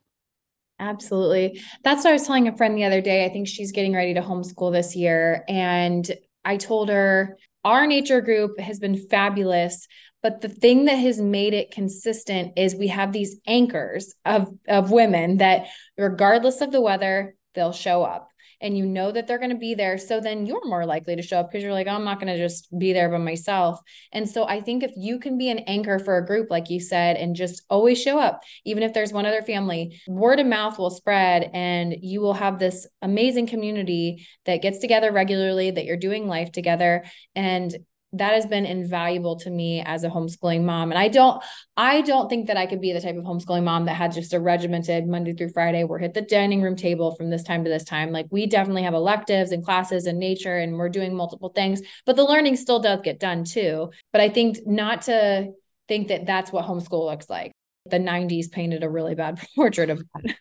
Absolutely. 0.80 1.62
That's 1.84 2.06
what 2.06 2.12
i 2.12 2.14
was 2.14 2.26
telling 2.26 2.48
a 2.48 2.56
friend 2.56 2.78
the 2.78 2.86
other 2.86 3.02
day 3.02 3.26
i 3.26 3.30
think 3.30 3.50
she's 3.50 3.74
getting 3.74 3.94
ready 3.94 4.14
to 4.14 4.22
homeschool 4.22 4.72
this 4.72 4.96
year 4.96 5.44
and 5.50 6.10
i 6.46 6.56
told 6.56 6.88
her 6.88 7.38
our 7.66 7.86
nature 7.86 8.22
group 8.22 8.58
has 8.58 8.80
been 8.80 8.96
fabulous 8.96 9.86
but 10.24 10.40
the 10.40 10.50
thing 10.50 10.86
that 10.86 10.96
has 10.96 11.20
made 11.20 11.54
it 11.54 11.72
consistent 11.72 12.54
is 12.56 12.74
we 12.74 12.88
have 12.88 13.12
these 13.12 13.36
anchors 13.46 14.16
of 14.24 14.48
of 14.66 14.92
women 14.92 15.38
that 15.38 15.68
regardless 15.98 16.62
of 16.62 16.72
the 16.72 16.80
weather 16.80 17.36
they'll 17.54 17.74
show 17.74 18.02
up 18.02 18.30
and 18.62 18.78
you 18.78 18.86
know 18.86 19.12
that 19.12 19.28
they're 19.28 19.40
going 19.40 19.52
to 19.52 19.58
be 19.58 19.74
there. 19.74 19.98
So 19.98 20.20
then 20.20 20.46
you're 20.46 20.66
more 20.68 20.86
likely 20.86 21.16
to 21.16 21.22
show 21.22 21.40
up 21.40 21.52
because 21.52 21.64
you're 21.64 21.74
like, 21.74 21.88
oh, 21.88 21.92
I'm 21.92 22.04
not 22.04 22.20
going 22.20 22.34
to 22.34 22.38
just 22.38 22.68
be 22.78 22.94
there 22.94 23.10
by 23.10 23.18
myself. 23.18 23.80
And 24.12 24.30
so 24.30 24.48
I 24.48 24.62
think 24.62 24.84
if 24.84 24.92
you 24.96 25.20
can 25.20 25.38
be 25.38 25.50
an 25.50 25.60
anchor 25.60 26.00
for 26.00 26.18
a 26.18 26.26
group, 26.26 26.50
like 26.50 26.70
you 26.70 26.80
said, 26.80 27.18
and 27.18 27.36
just 27.36 27.64
always 27.70 28.02
show 28.02 28.20
up, 28.20 28.42
even 28.66 28.84
if 28.84 28.94
there's 28.94 29.14
one 29.14 29.26
other 29.26 29.42
family, 29.42 30.00
word 30.08 30.40
of 30.40 30.48
mouth 30.48 30.78
will 30.78 30.90
spread 30.90 31.50
and 31.54 31.96
you 32.02 32.22
will 32.22 32.34
have 32.34 32.60
this 32.60 32.88
amazing 33.02 33.48
community 33.48 34.26
that 34.46 34.62
gets 34.62 34.80
together 34.80 35.12
regularly, 35.12 35.72
that 35.72 35.86
you're 35.86 35.98
doing 35.98 36.28
life 36.28 36.52
together. 36.52 37.06
And 37.36 37.76
that 38.18 38.34
has 38.34 38.46
been 38.46 38.66
invaluable 38.66 39.36
to 39.38 39.50
me 39.50 39.82
as 39.82 40.04
a 40.04 40.10
homeschooling 40.10 40.64
mom. 40.64 40.92
And 40.92 41.00
i 41.00 41.08
don't 41.08 41.44
i 41.78 42.02
don't 42.02 42.30
think 42.30 42.48
that 42.48 42.58
i 42.58 42.66
could 42.66 42.82
be 42.82 42.94
the 42.94 43.02
type 43.02 43.16
of 43.16 43.24
homeschooling 43.24 43.64
mom 43.64 43.86
that 43.86 43.96
had 43.96 44.12
just 44.12 44.34
a 44.34 44.40
regimented 44.40 45.08
monday 45.08 45.34
through 45.34 45.50
friday 45.50 45.84
we're 45.84 46.00
hit 46.00 46.14
the 46.14 46.22
dining 46.22 46.62
room 46.62 46.76
table 46.76 47.16
from 47.16 47.30
this 47.30 47.44
time 47.44 47.64
to 47.64 47.70
this 47.70 47.84
time. 47.84 48.12
Like 48.12 48.28
we 48.32 48.48
definitely 48.48 48.84
have 48.84 48.94
electives 48.94 49.52
and 49.52 49.64
classes 49.64 50.06
and 50.06 50.20
nature 50.20 50.58
and 50.58 50.78
we're 50.78 50.90
doing 50.90 51.16
multiple 51.16 51.50
things 51.50 51.82
but 52.06 52.16
the 52.16 52.24
learning 52.24 52.56
still 52.56 52.80
does 52.80 53.02
get 53.02 53.20
done 53.20 53.44
too. 53.44 53.92
But 54.12 54.22
i 54.22 54.30
think 54.30 54.58
not 54.66 55.04
to 55.04 55.52
think 55.88 56.08
that 56.08 56.26
that's 56.26 56.52
what 56.52 56.66
homeschool 56.66 57.06
looks 57.06 57.30
like. 57.30 57.52
The 57.86 58.00
90s 58.00 58.52
painted 58.52 58.84
a 58.84 58.90
really 58.90 59.16
bad 59.16 59.40
portrait 59.56 59.90
of 59.90 60.04
that. 60.14 60.36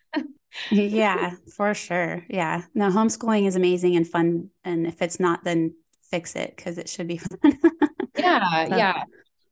Yeah 0.71 1.31
for 1.55 1.73
sure. 1.73 2.25
Yeah. 2.29 2.63
No 2.73 2.89
homeschooling 2.89 3.47
is 3.47 3.55
amazing 3.55 3.95
and 3.95 4.07
fun 4.07 4.49
and 4.63 4.87
if 4.87 5.01
it's 5.01 5.19
not 5.19 5.43
then 5.43 5.75
fix 6.09 6.35
it 6.35 6.53
because 6.55 6.77
it 6.77 6.89
should 6.89 7.07
be 7.07 7.17
fun. 7.17 7.39
yeah, 8.17 8.65
so. 8.69 8.75
yeah. 8.75 9.03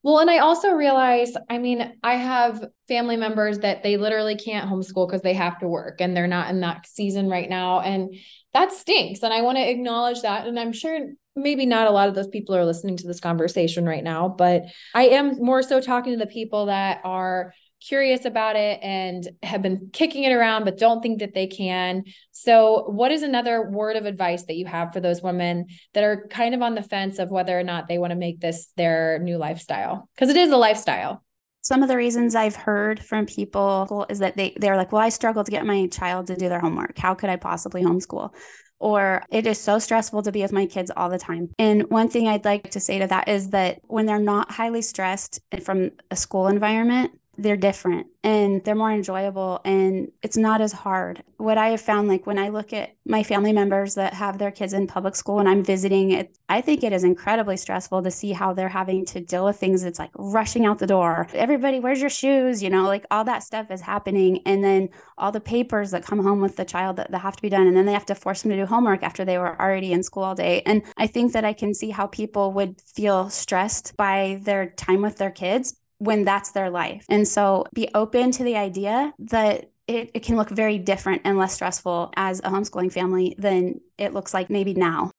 Well, 0.03 0.19
and 0.19 0.29
I 0.29 0.39
also 0.39 0.71
realize, 0.71 1.33
I 1.49 1.59
mean, 1.59 1.93
I 2.03 2.15
have 2.15 2.65
family 2.89 3.15
members 3.15 3.59
that 3.59 3.83
they 3.83 3.95
literally 3.95 4.35
can't 4.35 4.69
homeschool 4.69 5.07
because 5.07 5.21
they 5.21 5.33
have 5.33 5.59
to 5.59 5.67
work 5.67 6.01
and 6.01 6.15
they're 6.15 6.27
not 6.27 6.49
in 6.49 6.59
that 6.59 6.85
season 6.85 7.29
right 7.29 7.49
now. 7.49 7.79
And 7.79 8.13
that 8.53 8.73
stinks. 8.73 9.23
And 9.23 9.33
I 9.33 9.41
want 9.43 9.57
to 9.57 9.69
acknowledge 9.69 10.21
that. 10.23 10.45
And 10.45 10.59
I'm 10.59 10.73
sure 10.73 10.99
maybe 11.37 11.65
not 11.65 11.87
a 11.87 11.91
lot 11.91 12.09
of 12.09 12.15
those 12.15 12.27
people 12.27 12.53
are 12.53 12.65
listening 12.65 12.97
to 12.97 13.07
this 13.07 13.21
conversation 13.21 13.85
right 13.85 14.03
now, 14.03 14.27
but 14.27 14.63
I 14.93 15.07
am 15.07 15.37
more 15.37 15.63
so 15.63 15.79
talking 15.79 16.13
to 16.13 16.19
the 16.19 16.27
people 16.27 16.65
that 16.65 16.99
are 17.05 17.53
curious 17.87 18.25
about 18.25 18.55
it 18.55 18.79
and 18.81 19.27
have 19.41 19.61
been 19.61 19.89
kicking 19.91 20.23
it 20.23 20.31
around 20.31 20.65
but 20.65 20.77
don't 20.77 21.01
think 21.01 21.19
that 21.19 21.33
they 21.33 21.47
can. 21.47 22.03
So, 22.31 22.85
what 22.87 23.11
is 23.11 23.23
another 23.23 23.69
word 23.69 23.95
of 23.95 24.05
advice 24.05 24.43
that 24.45 24.55
you 24.55 24.65
have 24.65 24.93
for 24.93 24.99
those 24.99 25.21
women 25.21 25.67
that 25.93 26.03
are 26.03 26.27
kind 26.29 26.55
of 26.55 26.61
on 26.61 26.75
the 26.75 26.83
fence 26.83 27.19
of 27.19 27.31
whether 27.31 27.57
or 27.57 27.63
not 27.63 27.87
they 27.87 27.97
want 27.97 28.11
to 28.11 28.17
make 28.17 28.39
this 28.39 28.69
their 28.77 29.19
new 29.19 29.37
lifestyle? 29.37 30.09
Because 30.15 30.29
it 30.29 30.37
is 30.37 30.51
a 30.51 30.57
lifestyle. 30.57 31.23
Some 31.61 31.81
of 31.81 31.87
the 31.87 31.95
reasons 31.95 32.35
I've 32.35 32.57
heard 32.57 32.99
from 32.99 33.25
people 33.25 34.05
is 34.09 34.19
that 34.19 34.35
they 34.35 34.53
they're 34.57 34.77
like, 34.77 34.91
"Well, 34.91 35.01
I 35.01 35.09
struggle 35.09 35.43
to 35.43 35.51
get 35.51 35.65
my 35.65 35.87
child 35.87 36.27
to 36.27 36.35
do 36.35 36.49
their 36.49 36.59
homework. 36.59 36.97
How 36.97 37.13
could 37.13 37.29
I 37.29 37.37
possibly 37.37 37.83
homeschool?" 37.83 38.33
or 38.79 39.23
it 39.29 39.47
is 39.47 39.57
so 39.57 39.79
stressful 39.79 40.21
to 40.21 40.31
be 40.31 40.41
with 40.41 40.51
my 40.51 40.65
kids 40.65 40.91
all 40.97 41.09
the 41.09 41.17
time. 41.17 41.47
And 41.57 41.89
one 41.89 42.09
thing 42.09 42.27
I'd 42.27 42.43
like 42.43 42.71
to 42.71 42.81
say 42.81 42.99
to 42.99 43.07
that 43.07 43.29
is 43.29 43.51
that 43.51 43.79
when 43.83 44.05
they're 44.05 44.19
not 44.19 44.51
highly 44.51 44.81
stressed 44.81 45.39
from 45.63 45.91
a 46.11 46.17
school 46.17 46.47
environment, 46.47 47.13
they're 47.37 47.57
different 47.57 48.07
and 48.23 48.63
they're 48.63 48.75
more 48.75 48.91
enjoyable 48.91 49.59
and 49.65 50.11
it's 50.21 50.37
not 50.37 50.61
as 50.61 50.71
hard. 50.71 51.23
What 51.37 51.57
I 51.57 51.69
have 51.69 51.81
found, 51.81 52.07
like 52.07 52.27
when 52.27 52.37
I 52.37 52.49
look 52.49 52.71
at 52.73 52.95
my 53.05 53.23
family 53.23 53.51
members 53.51 53.95
that 53.95 54.13
have 54.13 54.37
their 54.37 54.51
kids 54.51 54.71
in 54.71 54.87
public 54.87 55.15
school 55.15 55.39
and 55.39 55.49
I'm 55.49 55.63
visiting 55.63 56.11
it, 56.11 56.37
I 56.47 56.61
think 56.61 56.83
it 56.83 56.93
is 56.93 57.03
incredibly 57.03 57.57
stressful 57.57 58.03
to 58.03 58.11
see 58.11 58.31
how 58.31 58.53
they're 58.53 58.69
having 58.69 59.05
to 59.07 59.19
deal 59.19 59.45
with 59.45 59.57
things. 59.57 59.83
It's 59.83 59.97
like 59.97 60.11
rushing 60.15 60.65
out 60.65 60.77
the 60.77 60.87
door. 60.87 61.27
Everybody, 61.33 61.79
where's 61.79 62.01
your 62.01 62.09
shoes? 62.09 62.61
You 62.61 62.69
know, 62.69 62.83
like 62.83 63.05
all 63.09 63.23
that 63.23 63.43
stuff 63.43 63.71
is 63.71 63.81
happening. 63.81 64.41
And 64.45 64.63
then 64.63 64.89
all 65.17 65.31
the 65.31 65.41
papers 65.41 65.91
that 65.91 66.05
come 66.05 66.23
home 66.23 66.39
with 66.39 66.55
the 66.55 66.65
child 66.65 66.97
that, 66.97 67.09
that 67.11 67.19
have 67.19 67.35
to 67.35 67.41
be 67.41 67.49
done. 67.49 67.65
And 67.65 67.75
then 67.75 67.85
they 67.85 67.93
have 67.93 68.05
to 68.05 68.15
force 68.15 68.43
them 68.43 68.51
to 68.51 68.57
do 68.57 68.65
homework 68.67 69.01
after 69.01 69.25
they 69.25 69.39
were 69.39 69.59
already 69.59 69.91
in 69.91 70.03
school 70.03 70.23
all 70.23 70.35
day. 70.35 70.61
And 70.65 70.83
I 70.97 71.07
think 71.07 71.33
that 71.33 71.43
I 71.43 71.53
can 71.53 71.73
see 71.73 71.89
how 71.89 72.07
people 72.07 72.51
would 72.53 72.79
feel 72.81 73.29
stressed 73.29 73.97
by 73.97 74.39
their 74.43 74.69
time 74.69 75.01
with 75.01 75.17
their 75.17 75.31
kids 75.31 75.75
when 76.03 76.25
that's 76.25 76.51
their 76.51 76.69
life. 76.69 77.05
And 77.09 77.27
so 77.27 77.65
be 77.73 77.89
open 77.93 78.31
to 78.31 78.43
the 78.43 78.57
idea 78.57 79.13
that 79.19 79.69
it, 79.87 80.11
it 80.13 80.23
can 80.23 80.35
look 80.35 80.49
very 80.49 80.77
different 80.77 81.21
and 81.25 81.37
less 81.37 81.53
stressful 81.53 82.11
as 82.15 82.39
a 82.39 82.43
homeschooling 82.43 82.91
family 82.91 83.35
than 83.37 83.79
it 83.97 84.13
looks 84.13 84.33
like 84.33 84.49
maybe 84.49 84.73
now. 84.73 85.11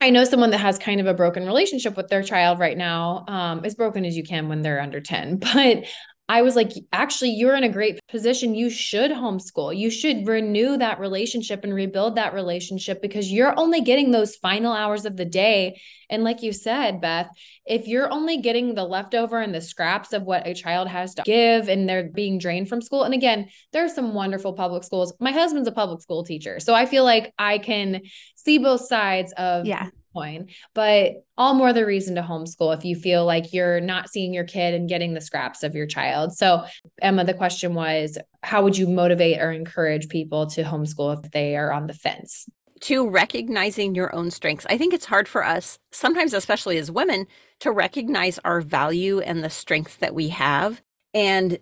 I 0.00 0.10
know 0.10 0.24
someone 0.24 0.50
that 0.50 0.58
has 0.58 0.78
kind 0.78 1.00
of 1.00 1.06
a 1.06 1.14
broken 1.14 1.46
relationship 1.46 1.96
with 1.96 2.08
their 2.08 2.22
child 2.22 2.58
right 2.58 2.76
now, 2.76 3.24
um, 3.28 3.64
as 3.64 3.74
broken 3.74 4.04
as 4.04 4.16
you 4.16 4.24
can 4.24 4.48
when 4.48 4.62
they're 4.62 4.80
under 4.80 5.00
10. 5.00 5.38
But 5.54 5.84
I 6.26 6.40
was 6.40 6.56
like, 6.56 6.72
actually, 6.90 7.30
you're 7.30 7.54
in 7.54 7.64
a 7.64 7.68
great 7.68 8.00
position. 8.08 8.54
You 8.54 8.70
should 8.70 9.10
homeschool. 9.10 9.76
You 9.76 9.90
should 9.90 10.26
renew 10.26 10.78
that 10.78 10.98
relationship 10.98 11.64
and 11.64 11.74
rebuild 11.74 12.16
that 12.16 12.32
relationship 12.32 13.02
because 13.02 13.30
you're 13.30 13.58
only 13.58 13.82
getting 13.82 14.10
those 14.10 14.34
final 14.36 14.72
hours 14.72 15.04
of 15.04 15.18
the 15.18 15.26
day. 15.26 15.78
And 16.08 16.24
like 16.24 16.42
you 16.42 16.52
said, 16.52 17.02
Beth, 17.02 17.28
if 17.66 17.86
you're 17.86 18.10
only 18.10 18.38
getting 18.38 18.74
the 18.74 18.84
leftover 18.84 19.40
and 19.42 19.54
the 19.54 19.60
scraps 19.60 20.14
of 20.14 20.22
what 20.22 20.46
a 20.46 20.54
child 20.54 20.88
has 20.88 21.14
to 21.16 21.22
give 21.24 21.68
and 21.68 21.86
they're 21.86 22.08
being 22.08 22.38
drained 22.38 22.70
from 22.70 22.80
school. 22.80 23.02
And 23.04 23.12
again, 23.12 23.50
there 23.72 23.84
are 23.84 23.88
some 23.90 24.14
wonderful 24.14 24.54
public 24.54 24.84
schools. 24.84 25.12
My 25.20 25.32
husband's 25.32 25.68
a 25.68 25.72
public 25.72 26.00
school 26.00 26.24
teacher. 26.24 26.58
So 26.58 26.74
I 26.74 26.86
feel 26.86 27.04
like 27.04 27.34
I 27.38 27.58
can 27.58 28.00
see 28.34 28.56
both 28.56 28.86
sides 28.86 29.34
of 29.36 29.66
yeah 29.66 29.90
coin. 30.14 30.48
But 30.74 31.24
all 31.36 31.54
more 31.54 31.72
the 31.72 31.84
reason 31.84 32.14
to 32.14 32.22
homeschool 32.22 32.76
if 32.76 32.84
you 32.84 32.96
feel 32.96 33.26
like 33.26 33.52
you're 33.52 33.80
not 33.80 34.08
seeing 34.08 34.32
your 34.32 34.44
kid 34.44 34.74
and 34.74 34.88
getting 34.88 35.14
the 35.14 35.20
scraps 35.20 35.62
of 35.62 35.74
your 35.74 35.86
child. 35.86 36.32
So, 36.32 36.64
Emma, 37.02 37.24
the 37.24 37.34
question 37.34 37.74
was 37.74 38.16
how 38.42 38.62
would 38.62 38.78
you 38.78 38.86
motivate 38.86 39.40
or 39.40 39.50
encourage 39.50 40.08
people 40.08 40.46
to 40.50 40.62
homeschool 40.62 41.24
if 41.24 41.30
they 41.32 41.56
are 41.56 41.72
on 41.72 41.86
the 41.86 41.94
fence? 41.94 42.48
To 42.82 43.08
recognizing 43.08 43.94
your 43.94 44.14
own 44.14 44.30
strengths. 44.30 44.66
I 44.68 44.78
think 44.78 44.94
it's 44.94 45.06
hard 45.06 45.26
for 45.26 45.44
us, 45.44 45.78
sometimes, 45.90 46.34
especially 46.34 46.76
as 46.78 46.90
women, 46.90 47.26
to 47.60 47.72
recognize 47.72 48.38
our 48.44 48.60
value 48.60 49.20
and 49.20 49.42
the 49.42 49.50
strengths 49.50 49.96
that 49.96 50.14
we 50.14 50.28
have. 50.28 50.82
And 51.14 51.58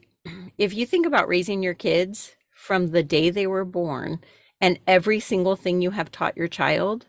if 0.59 0.75
you 0.75 0.87
think 0.87 1.07
about 1.07 1.29
raising 1.29 1.63
your 1.63 1.75
kids 1.75 2.35
from 2.55 2.89
the 2.89 3.03
day 3.03 3.31
they 3.31 3.47
were 3.47 3.65
born 3.65 4.21
and 4.61 4.79
every 4.87 5.21
single 5.21 5.57
thing 5.57 5.83
you 5.83 5.91
have 5.91 6.11
taught 6.11 6.37
your 6.37 6.49
child, 6.49 7.07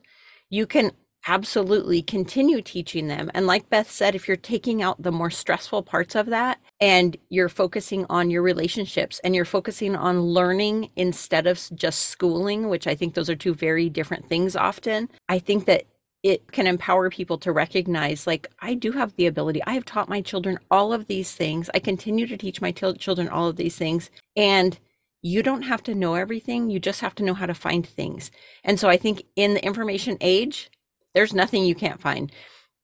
you 0.49 0.65
can 0.65 0.91
absolutely 1.27 2.01
continue 2.01 2.61
teaching 2.61 3.07
them. 3.07 3.31
And 3.33 3.47
like 3.47 3.69
Beth 3.69 3.89
said, 3.89 4.15
if 4.15 4.27
you're 4.27 4.37
taking 4.37 4.81
out 4.81 5.01
the 5.01 5.11
more 5.11 5.29
stressful 5.29 5.83
parts 5.83 6.15
of 6.15 6.27
that 6.27 6.59
and 6.81 7.15
you're 7.29 7.49
focusing 7.49 8.05
on 8.09 8.29
your 8.29 8.41
relationships 8.41 9.19
and 9.23 9.33
you're 9.35 9.45
focusing 9.45 9.95
on 9.95 10.21
learning 10.21 10.89
instead 10.95 11.47
of 11.47 11.61
just 11.75 12.03
schooling, 12.03 12.67
which 12.69 12.87
I 12.87 12.95
think 12.95 13.13
those 13.13 13.29
are 13.29 13.35
two 13.35 13.53
very 13.53 13.89
different 13.89 14.27
things 14.27 14.55
often, 14.55 15.09
I 15.29 15.39
think 15.39 15.65
that 15.65 15.85
it 16.23 16.51
can 16.53 16.67
empower 16.67 17.09
people 17.09 17.37
to 17.37 17.51
recognize 17.51 18.25
like 18.25 18.49
i 18.61 18.73
do 18.73 18.93
have 18.93 19.13
the 19.17 19.27
ability. 19.27 19.61
I 19.67 19.73
have 19.73 19.83
taught 19.83 20.07
my 20.07 20.21
children 20.21 20.57
all 20.71 20.93
of 20.93 21.07
these 21.07 21.35
things. 21.35 21.69
I 21.73 21.79
continue 21.79 22.27
to 22.27 22.37
teach 22.37 22.61
my 22.61 22.71
t- 22.71 22.93
children 22.93 23.27
all 23.27 23.49
of 23.49 23.57
these 23.57 23.75
things. 23.75 24.09
And 24.35 24.79
you 25.21 25.43
don't 25.43 25.63
have 25.63 25.83
to 25.83 25.95
know 25.95 26.15
everything. 26.15 26.69
You 26.69 26.79
just 26.79 27.01
have 27.01 27.15
to 27.15 27.23
know 27.23 27.33
how 27.33 27.45
to 27.45 27.53
find 27.53 27.85
things. 27.85 28.31
And 28.63 28.79
so 28.79 28.89
i 28.89 28.97
think 28.97 29.23
in 29.35 29.53
the 29.53 29.65
information 29.65 30.17
age 30.21 30.69
there's 31.13 31.33
nothing 31.33 31.65
you 31.65 31.75
can't 31.75 32.01
find. 32.01 32.31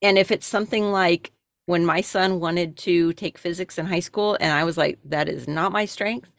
And 0.02 0.18
if 0.18 0.32
it's 0.32 0.48
something 0.48 0.92
like 0.92 1.32
when 1.66 1.86
my 1.86 2.02
son 2.02 2.40
wanted 2.40 2.78
to 2.78 3.14
take 3.14 3.38
physics 3.38 3.78
in 3.78 3.86
high 3.86 4.00
school, 4.00 4.38
and 4.40 4.52
I 4.52 4.64
was 4.64 4.78
like, 4.78 5.00
that 5.06 5.30
is 5.30 5.48
not 5.48 5.72
my 5.72 5.86
strength, 5.86 6.32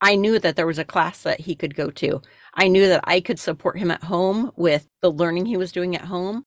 I 0.00 0.16
knew 0.16 0.38
that 0.38 0.56
there 0.56 0.66
was 0.66 0.78
a 0.78 0.84
class 0.84 1.22
that 1.22 1.40
he 1.40 1.54
could 1.54 1.74
go 1.74 1.90
to. 1.90 2.20
I 2.54 2.68
knew 2.68 2.86
that 2.88 3.00
I 3.04 3.20
could 3.20 3.38
support 3.38 3.78
him 3.78 3.90
at 3.90 4.04
home 4.04 4.52
with 4.56 4.86
the 5.00 5.10
learning 5.10 5.46
he 5.46 5.56
was 5.56 5.72
doing 5.72 5.96
at 5.96 6.04
home 6.04 6.44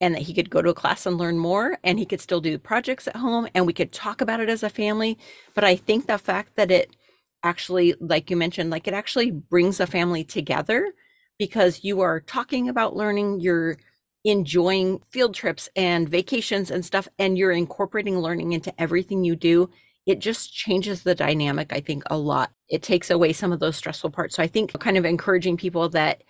and 0.00 0.14
that 0.14 0.22
he 0.22 0.34
could 0.34 0.50
go 0.50 0.62
to 0.62 0.70
a 0.70 0.74
class 0.74 1.06
and 1.06 1.18
learn 1.18 1.38
more 1.38 1.78
and 1.84 1.98
he 1.98 2.06
could 2.06 2.20
still 2.20 2.40
do 2.40 2.58
projects 2.58 3.06
at 3.06 3.16
home 3.16 3.48
and 3.54 3.66
we 3.66 3.72
could 3.72 3.92
talk 3.92 4.20
about 4.20 4.40
it 4.40 4.48
as 4.48 4.62
a 4.62 4.70
family. 4.70 5.18
But 5.54 5.64
I 5.64 5.76
think 5.76 6.06
the 6.06 6.18
fact 6.18 6.56
that 6.56 6.70
it 6.70 6.96
actually, 7.42 7.94
like 8.00 8.30
you 8.30 8.36
mentioned, 8.36 8.70
like 8.70 8.88
it 8.88 8.94
actually 8.94 9.30
brings 9.30 9.78
a 9.78 9.86
family 9.86 10.24
together 10.24 10.92
because 11.38 11.84
you 11.84 12.00
are 12.00 12.20
talking 12.20 12.68
about 12.68 12.96
learning, 12.96 13.40
you're 13.40 13.76
enjoying 14.24 15.02
field 15.10 15.34
trips 15.34 15.68
and 15.76 16.08
vacations 16.08 16.70
and 16.70 16.84
stuff, 16.84 17.08
and 17.18 17.36
you're 17.36 17.52
incorporating 17.52 18.18
learning 18.18 18.52
into 18.52 18.78
everything 18.80 19.24
you 19.24 19.36
do, 19.36 19.70
it 20.06 20.18
just 20.18 20.52
changes 20.52 21.02
the 21.02 21.14
dynamic, 21.14 21.72
I 21.72 21.80
think, 21.80 22.02
a 22.06 22.16
lot. 22.16 22.52
It 22.68 22.82
takes 22.82 23.10
away 23.10 23.32
some 23.32 23.52
of 23.52 23.60
those 23.60 23.76
stressful 23.76 24.10
parts. 24.10 24.36
So 24.36 24.42
I 24.42 24.46
think 24.46 24.78
kind 24.78 24.96
of 24.96 25.04
encouraging 25.04 25.56
people 25.56 25.88
that 25.90 26.22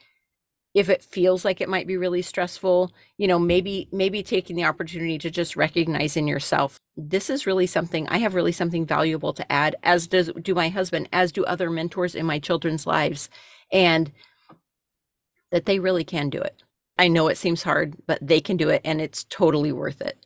if 0.74 0.88
it 0.88 1.04
feels 1.04 1.44
like 1.44 1.60
it 1.60 1.68
might 1.68 1.86
be 1.86 1.96
really 1.96 2.20
stressful, 2.20 2.92
you 3.16 3.28
know, 3.28 3.38
maybe 3.38 3.88
maybe 3.92 4.24
taking 4.24 4.56
the 4.56 4.64
opportunity 4.64 5.18
to 5.18 5.30
just 5.30 5.54
recognize 5.54 6.16
in 6.16 6.26
yourself, 6.26 6.80
this 6.96 7.30
is 7.30 7.46
really 7.46 7.66
something 7.66 8.08
I 8.08 8.18
have 8.18 8.34
really 8.34 8.50
something 8.50 8.84
valuable 8.84 9.32
to 9.34 9.52
add, 9.52 9.76
as 9.84 10.08
does 10.08 10.32
do 10.42 10.52
my 10.52 10.68
husband, 10.68 11.08
as 11.12 11.30
do 11.30 11.44
other 11.44 11.70
mentors 11.70 12.16
in 12.16 12.26
my 12.26 12.40
children's 12.40 12.88
lives, 12.88 13.30
and 13.70 14.10
that 15.52 15.66
they 15.66 15.78
really 15.78 16.04
can 16.04 16.28
do 16.28 16.40
it. 16.40 16.64
I 16.98 17.08
know 17.08 17.28
it 17.28 17.38
seems 17.38 17.62
hard, 17.62 17.96
but 18.06 18.18
they 18.26 18.40
can 18.40 18.56
do 18.56 18.68
it 18.68 18.82
and 18.84 19.00
it's 19.00 19.24
totally 19.24 19.72
worth 19.72 20.00
it. 20.00 20.24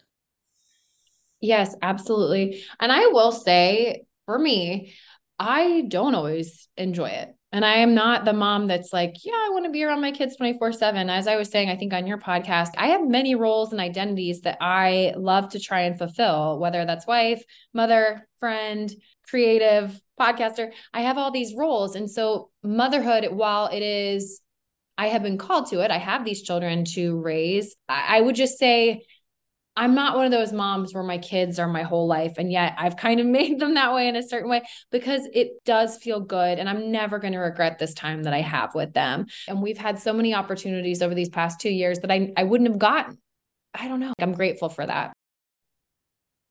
Yes, 1.40 1.74
absolutely. 1.82 2.62
And 2.80 2.90
I 2.92 3.06
will 3.06 3.32
say 3.32 4.04
for 4.26 4.38
me, 4.38 4.94
I 5.38 5.84
don't 5.88 6.14
always 6.14 6.68
enjoy 6.76 7.10
it. 7.10 7.34
And 7.50 7.64
I 7.64 7.76
am 7.76 7.94
not 7.94 8.26
the 8.26 8.34
mom 8.34 8.66
that's 8.66 8.92
like, 8.92 9.14
yeah, 9.24 9.32
I 9.32 9.48
want 9.50 9.64
to 9.64 9.70
be 9.70 9.82
around 9.82 10.02
my 10.02 10.12
kids 10.12 10.36
24 10.36 10.72
7. 10.72 11.08
As 11.08 11.26
I 11.26 11.36
was 11.36 11.48
saying, 11.48 11.70
I 11.70 11.76
think 11.76 11.94
on 11.94 12.06
your 12.06 12.18
podcast, 12.18 12.70
I 12.76 12.88
have 12.88 13.06
many 13.06 13.34
roles 13.34 13.72
and 13.72 13.80
identities 13.80 14.42
that 14.42 14.58
I 14.60 15.14
love 15.16 15.48
to 15.50 15.60
try 15.60 15.82
and 15.82 15.96
fulfill, 15.96 16.58
whether 16.58 16.84
that's 16.84 17.06
wife, 17.06 17.42
mother, 17.72 18.28
friend, 18.38 18.92
creative, 19.26 19.98
podcaster. 20.20 20.72
I 20.92 21.02
have 21.02 21.16
all 21.16 21.30
these 21.30 21.54
roles. 21.54 21.94
And 21.94 22.10
so, 22.10 22.50
motherhood, 22.62 23.28
while 23.32 23.68
it 23.68 23.82
is 23.82 24.42
I 24.98 25.06
have 25.08 25.22
been 25.22 25.38
called 25.38 25.70
to 25.70 25.80
it. 25.80 25.92
I 25.92 25.98
have 25.98 26.24
these 26.24 26.42
children 26.42 26.84
to 26.96 27.18
raise. 27.20 27.76
I, 27.88 28.18
I 28.18 28.20
would 28.20 28.34
just 28.34 28.58
say, 28.58 29.06
I'm 29.76 29.94
not 29.94 30.16
one 30.16 30.24
of 30.24 30.32
those 30.32 30.52
moms 30.52 30.92
where 30.92 31.04
my 31.04 31.18
kids 31.18 31.60
are 31.60 31.68
my 31.68 31.84
whole 31.84 32.08
life. 32.08 32.34
And 32.36 32.50
yet 32.50 32.74
I've 32.76 32.96
kind 32.96 33.20
of 33.20 33.26
made 33.38 33.60
them 33.60 33.74
that 33.74 33.94
way 33.94 34.08
in 34.08 34.16
a 34.16 34.22
certain 34.24 34.50
way 34.50 34.62
because 34.90 35.22
it 35.32 35.64
does 35.64 35.96
feel 35.98 36.18
good. 36.18 36.58
And 36.58 36.68
I'm 36.68 36.90
never 36.90 37.20
going 37.20 37.32
to 37.32 37.38
regret 37.38 37.78
this 37.78 37.94
time 37.94 38.24
that 38.24 38.34
I 38.34 38.40
have 38.40 38.74
with 38.74 38.92
them. 38.92 39.26
And 39.46 39.62
we've 39.62 39.78
had 39.78 40.00
so 40.00 40.12
many 40.12 40.34
opportunities 40.34 41.00
over 41.00 41.14
these 41.14 41.28
past 41.28 41.60
two 41.60 41.70
years 41.70 42.00
that 42.00 42.10
I, 42.10 42.32
I 42.36 42.42
wouldn't 42.42 42.68
have 42.68 42.78
gotten. 42.78 43.18
I 43.72 43.86
don't 43.86 44.00
know. 44.00 44.14
I'm 44.18 44.32
grateful 44.32 44.68
for 44.68 44.84
that. 44.84 45.12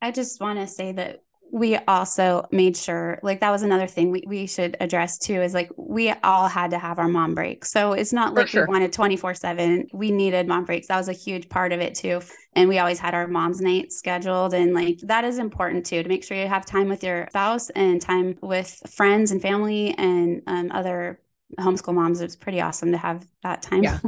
I 0.02 0.12
just 0.12 0.40
want 0.40 0.60
to 0.60 0.68
say 0.68 0.94
that 0.94 1.20
we 1.52 1.78
also 1.88 2.46
made 2.52 2.76
sure 2.76 3.20
like 3.24 3.40
that 3.40 3.52
was 3.52 3.64
another 3.64 3.88
thing 3.88 4.12
we, 4.12 4.24
we 4.28 4.48
should 4.48 4.76
address 4.80 5.18
too 5.18 5.42
is 5.42 5.54
like 5.54 5.70
we 5.78 6.12
all 6.24 6.48
had 6.48 6.72
to 6.72 6.78
have 6.78 7.00
our 7.00 7.08
mom 7.08 7.34
breaks. 7.34 7.72
So 7.72 7.94
it's 7.94 8.14
not 8.14 8.34
like 8.34 8.48
sure. 8.48 8.66
we 8.66 8.74
wanted 8.74 8.92
24 8.92 9.34
7 9.34 9.88
we 9.94 10.12
needed 10.12 10.48
mom 10.48 10.66
breaks. 10.66 10.88
That 10.88 10.98
was 10.98 11.08
a 11.08 11.14
huge 11.14 11.50
part 11.50 11.72
of 11.72 11.80
it 11.80 11.96
too. 11.96 12.22
And 12.54 12.68
we 12.70 12.80
always 12.80 13.00
had 13.00 13.14
our 13.14 13.28
mom's 13.28 13.62
night 13.62 13.92
scheduled. 13.92 14.54
And 14.54 14.74
like 14.74 15.00
that 15.04 15.24
is 15.24 15.38
important 15.38 15.86
too 15.86 16.04
to 16.04 16.10
make 16.10 16.24
sure 16.24 16.38
you 16.38 16.48
have 16.48 16.66
time 16.66 16.90
with 16.90 17.04
your 17.04 17.28
spouse 17.30 17.70
and 17.72 18.02
time 18.02 18.38
with 18.42 18.82
friends 18.90 19.32
and 19.32 19.42
family 19.42 19.96
and 19.98 20.42
um, 20.48 20.72
other 20.74 21.20
homeschool 21.60 21.94
moms. 21.94 22.22
It's 22.22 22.36
pretty 22.36 22.62
awesome 22.62 22.92
to 22.92 22.98
have 22.98 23.26
that 23.44 23.62
time. 23.62 23.84
Yeah. 23.84 24.00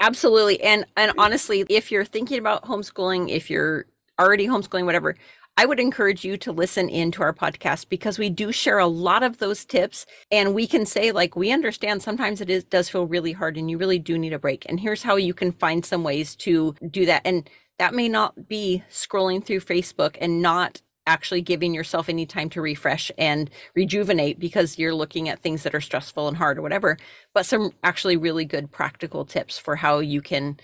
Absolutely. 0.00 0.60
And 0.60 0.84
and 0.96 1.12
honestly 1.18 1.64
if 1.68 1.90
you're 1.90 2.04
thinking 2.04 2.38
about 2.38 2.64
homeschooling 2.64 3.30
if 3.30 3.48
you're 3.48 3.86
already 4.18 4.46
homeschooling 4.46 4.84
whatever 4.84 5.16
I 5.56 5.66
would 5.66 5.78
encourage 5.78 6.24
you 6.24 6.36
to 6.38 6.52
listen 6.52 6.88
into 6.88 7.22
our 7.22 7.32
podcast 7.32 7.88
because 7.88 8.18
we 8.18 8.28
do 8.28 8.50
share 8.50 8.78
a 8.78 8.88
lot 8.88 9.22
of 9.22 9.38
those 9.38 9.64
tips. 9.64 10.04
And 10.30 10.52
we 10.52 10.66
can 10.66 10.84
say 10.84 11.12
like 11.12 11.36
we 11.36 11.52
understand 11.52 12.02
sometimes 12.02 12.40
it 12.40 12.50
is 12.50 12.64
does 12.64 12.88
feel 12.88 13.06
really 13.06 13.32
hard 13.32 13.56
and 13.56 13.70
you 13.70 13.78
really 13.78 14.00
do 14.00 14.18
need 14.18 14.32
a 14.32 14.38
break. 14.38 14.66
And 14.68 14.80
here's 14.80 15.04
how 15.04 15.14
you 15.16 15.32
can 15.32 15.52
find 15.52 15.84
some 15.86 16.02
ways 16.02 16.34
to 16.36 16.74
do 16.90 17.06
that. 17.06 17.22
And 17.24 17.48
that 17.78 17.94
may 17.94 18.08
not 18.08 18.48
be 18.48 18.82
scrolling 18.90 19.44
through 19.44 19.60
Facebook 19.60 20.16
and 20.20 20.42
not 20.42 20.82
actually 21.06 21.42
giving 21.42 21.72
yourself 21.72 22.08
any 22.08 22.26
time 22.26 22.50
to 22.50 22.60
refresh 22.60 23.12
and 23.16 23.48
rejuvenate 23.76 24.40
because 24.40 24.78
you're 24.78 24.94
looking 24.94 25.28
at 25.28 25.38
things 25.38 25.62
that 25.62 25.74
are 25.74 25.80
stressful 25.80 26.26
and 26.26 26.38
hard 26.38 26.56
or 26.56 26.62
whatever 26.62 26.96
but 27.34 27.44
some 27.44 27.72
actually 27.82 28.16
really 28.16 28.46
good 28.46 28.72
practical 28.72 29.26
tips 29.26 29.58
for 29.58 29.76
how 29.76 29.98
you 29.98 30.22
can 30.22 30.58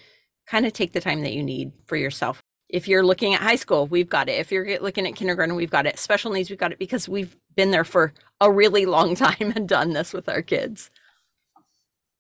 kind 0.46 0.64
of 0.64 0.72
take 0.72 0.92
the 0.92 1.00
time 1.00 1.20
that 1.20 1.34
you 1.34 1.42
need 1.42 1.72
for 1.84 1.96
yourself 1.96 2.40
if 2.72 2.88
you're 2.88 3.04
looking 3.04 3.34
at 3.34 3.40
high 3.40 3.56
school, 3.56 3.86
we've 3.86 4.08
got 4.08 4.28
it. 4.28 4.38
If 4.38 4.50
you're 4.52 4.78
looking 4.80 5.06
at 5.06 5.16
kindergarten, 5.16 5.56
we've 5.56 5.70
got 5.70 5.86
it. 5.86 5.98
Special 5.98 6.32
needs, 6.32 6.50
we've 6.50 6.58
got 6.58 6.72
it 6.72 6.78
because 6.78 7.08
we've 7.08 7.36
been 7.56 7.70
there 7.70 7.84
for 7.84 8.12
a 8.40 8.50
really 8.50 8.86
long 8.86 9.14
time 9.16 9.52
and 9.54 9.68
done 9.68 9.92
this 9.92 10.12
with 10.12 10.28
our 10.28 10.42
kids. 10.42 10.90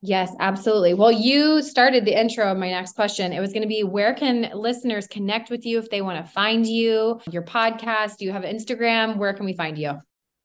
Yes, 0.02 0.34
absolutely. 0.40 0.94
Well, 0.94 1.12
you 1.12 1.60
started 1.60 2.06
the 2.06 2.18
intro 2.18 2.50
of 2.50 2.56
my 2.56 2.70
next 2.70 2.94
question. 2.94 3.34
It 3.34 3.40
was 3.40 3.52
going 3.52 3.62
to 3.62 3.68
be 3.68 3.82
where 3.82 4.14
can 4.14 4.50
listeners 4.54 5.06
connect 5.06 5.50
with 5.50 5.66
you 5.66 5.78
if 5.78 5.90
they 5.90 6.00
want 6.00 6.24
to 6.24 6.32
find 6.32 6.66
you, 6.66 7.20
your 7.30 7.42
podcast? 7.42 8.16
Do 8.16 8.24
you 8.24 8.32
have 8.32 8.42
Instagram? 8.42 9.18
Where 9.18 9.34
can 9.34 9.44
we 9.44 9.52
find 9.52 9.76
you? 9.76 10.00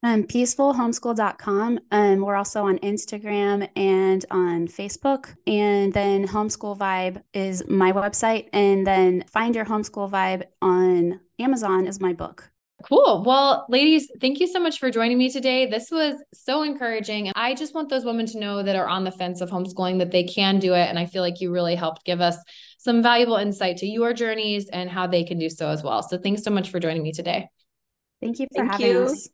Um, 0.06 0.24
peacefulhomeschool.com. 0.24 1.80
Um, 1.90 2.20
we're 2.22 2.36
also 2.36 2.64
on 2.64 2.78
Instagram 2.80 3.68
and 3.76 4.24
on 4.30 4.68
Facebook. 4.68 5.36
And 5.48 5.92
then 5.92 6.28
Homeschool 6.28 6.78
Vibe 6.78 7.24
is 7.34 7.68
my 7.68 7.92
website. 7.92 8.48
And 8.54 8.86
then 8.86 9.24
Find 9.34 9.56
Your 9.56 9.66
Homeschool 9.66 10.12
Vibe 10.12 10.44
on 10.62 11.20
Amazon 11.40 11.88
is 11.88 12.00
my 12.00 12.14
book. 12.14 12.52
Cool. 12.84 13.24
Well, 13.26 13.66
ladies, 13.68 14.08
thank 14.22 14.40
you 14.40 14.46
so 14.46 14.60
much 14.60 14.78
for 14.78 14.92
joining 14.92 15.18
me 15.18 15.32
today. 15.32 15.66
This 15.66 15.90
was 15.90 16.22
so 16.36 16.62
encouraging. 16.62 17.28
and 17.30 17.34
I 17.36 17.56
just 17.56 17.74
want 17.74 17.90
those 17.90 18.06
women 18.06 18.28
to 18.28 18.40
know 18.40 18.62
that 18.62 18.76
are 18.76 18.88
on 18.88 19.06
the 19.06 19.12
fence 19.12 19.42
of 19.42 19.50
homeschooling 19.50 19.98
that 19.98 20.12
they 20.12 20.26
can 20.26 20.60
do 20.60 20.76
it. 20.76 20.88
And 20.88 21.00
I 21.00 21.08
feel 21.08 21.24
like 21.24 21.42
you 21.42 21.52
really 21.52 21.74
helped 21.74 22.06
give 22.06 22.22
us 22.22 22.38
some 22.78 23.02
valuable 23.02 23.38
insight 23.38 23.78
to 23.78 23.88
your 23.88 24.14
journeys 24.14 24.70
and 24.70 24.88
how 24.88 25.08
they 25.08 25.24
can 25.24 25.40
do 25.40 25.50
so 25.50 25.68
as 25.70 25.82
well. 25.82 26.04
So 26.04 26.20
thanks 26.20 26.44
so 26.44 26.52
much 26.52 26.70
for 26.70 26.80
joining 26.80 27.02
me 27.02 27.12
today. 27.12 27.48
Thank 28.22 28.38
you 28.38 28.46
for 28.54 28.60
thank 28.60 28.72
having 28.74 28.88
you. 28.88 29.04
us. 29.06 29.30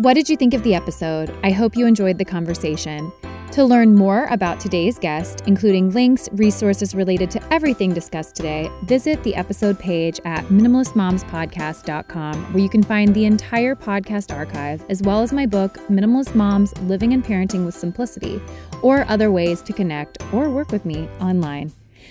What 0.00 0.14
did 0.14 0.30
you 0.30 0.36
think 0.38 0.54
of 0.54 0.62
the 0.62 0.74
episode? 0.74 1.30
I 1.44 1.50
hope 1.50 1.76
you 1.76 1.86
enjoyed 1.86 2.16
the 2.16 2.24
conversation. 2.24 3.12
To 3.52 3.62
learn 3.62 3.94
more 3.94 4.24
about 4.30 4.58
today's 4.58 4.98
guest, 4.98 5.42
including 5.46 5.90
links, 5.90 6.26
resources 6.32 6.94
related 6.94 7.30
to 7.32 7.52
everything 7.52 7.92
discussed 7.92 8.34
today, 8.34 8.70
visit 8.84 9.22
the 9.24 9.34
episode 9.34 9.78
page 9.78 10.18
at 10.24 10.46
minimalistmomspodcast.com, 10.46 12.54
where 12.54 12.62
you 12.62 12.70
can 12.70 12.82
find 12.82 13.14
the 13.14 13.26
entire 13.26 13.74
podcast 13.74 14.34
archive, 14.34 14.82
as 14.88 15.02
well 15.02 15.20
as 15.20 15.34
my 15.34 15.44
book, 15.44 15.74
Minimalist 15.90 16.34
Moms 16.34 16.74
Living 16.78 17.12
and 17.12 17.22
Parenting 17.22 17.66
with 17.66 17.74
Simplicity, 17.74 18.40
or 18.82 19.04
other 19.06 19.30
ways 19.30 19.60
to 19.60 19.74
connect 19.74 20.16
or 20.32 20.48
work 20.48 20.72
with 20.72 20.86
me 20.86 21.10
online. 21.20 21.72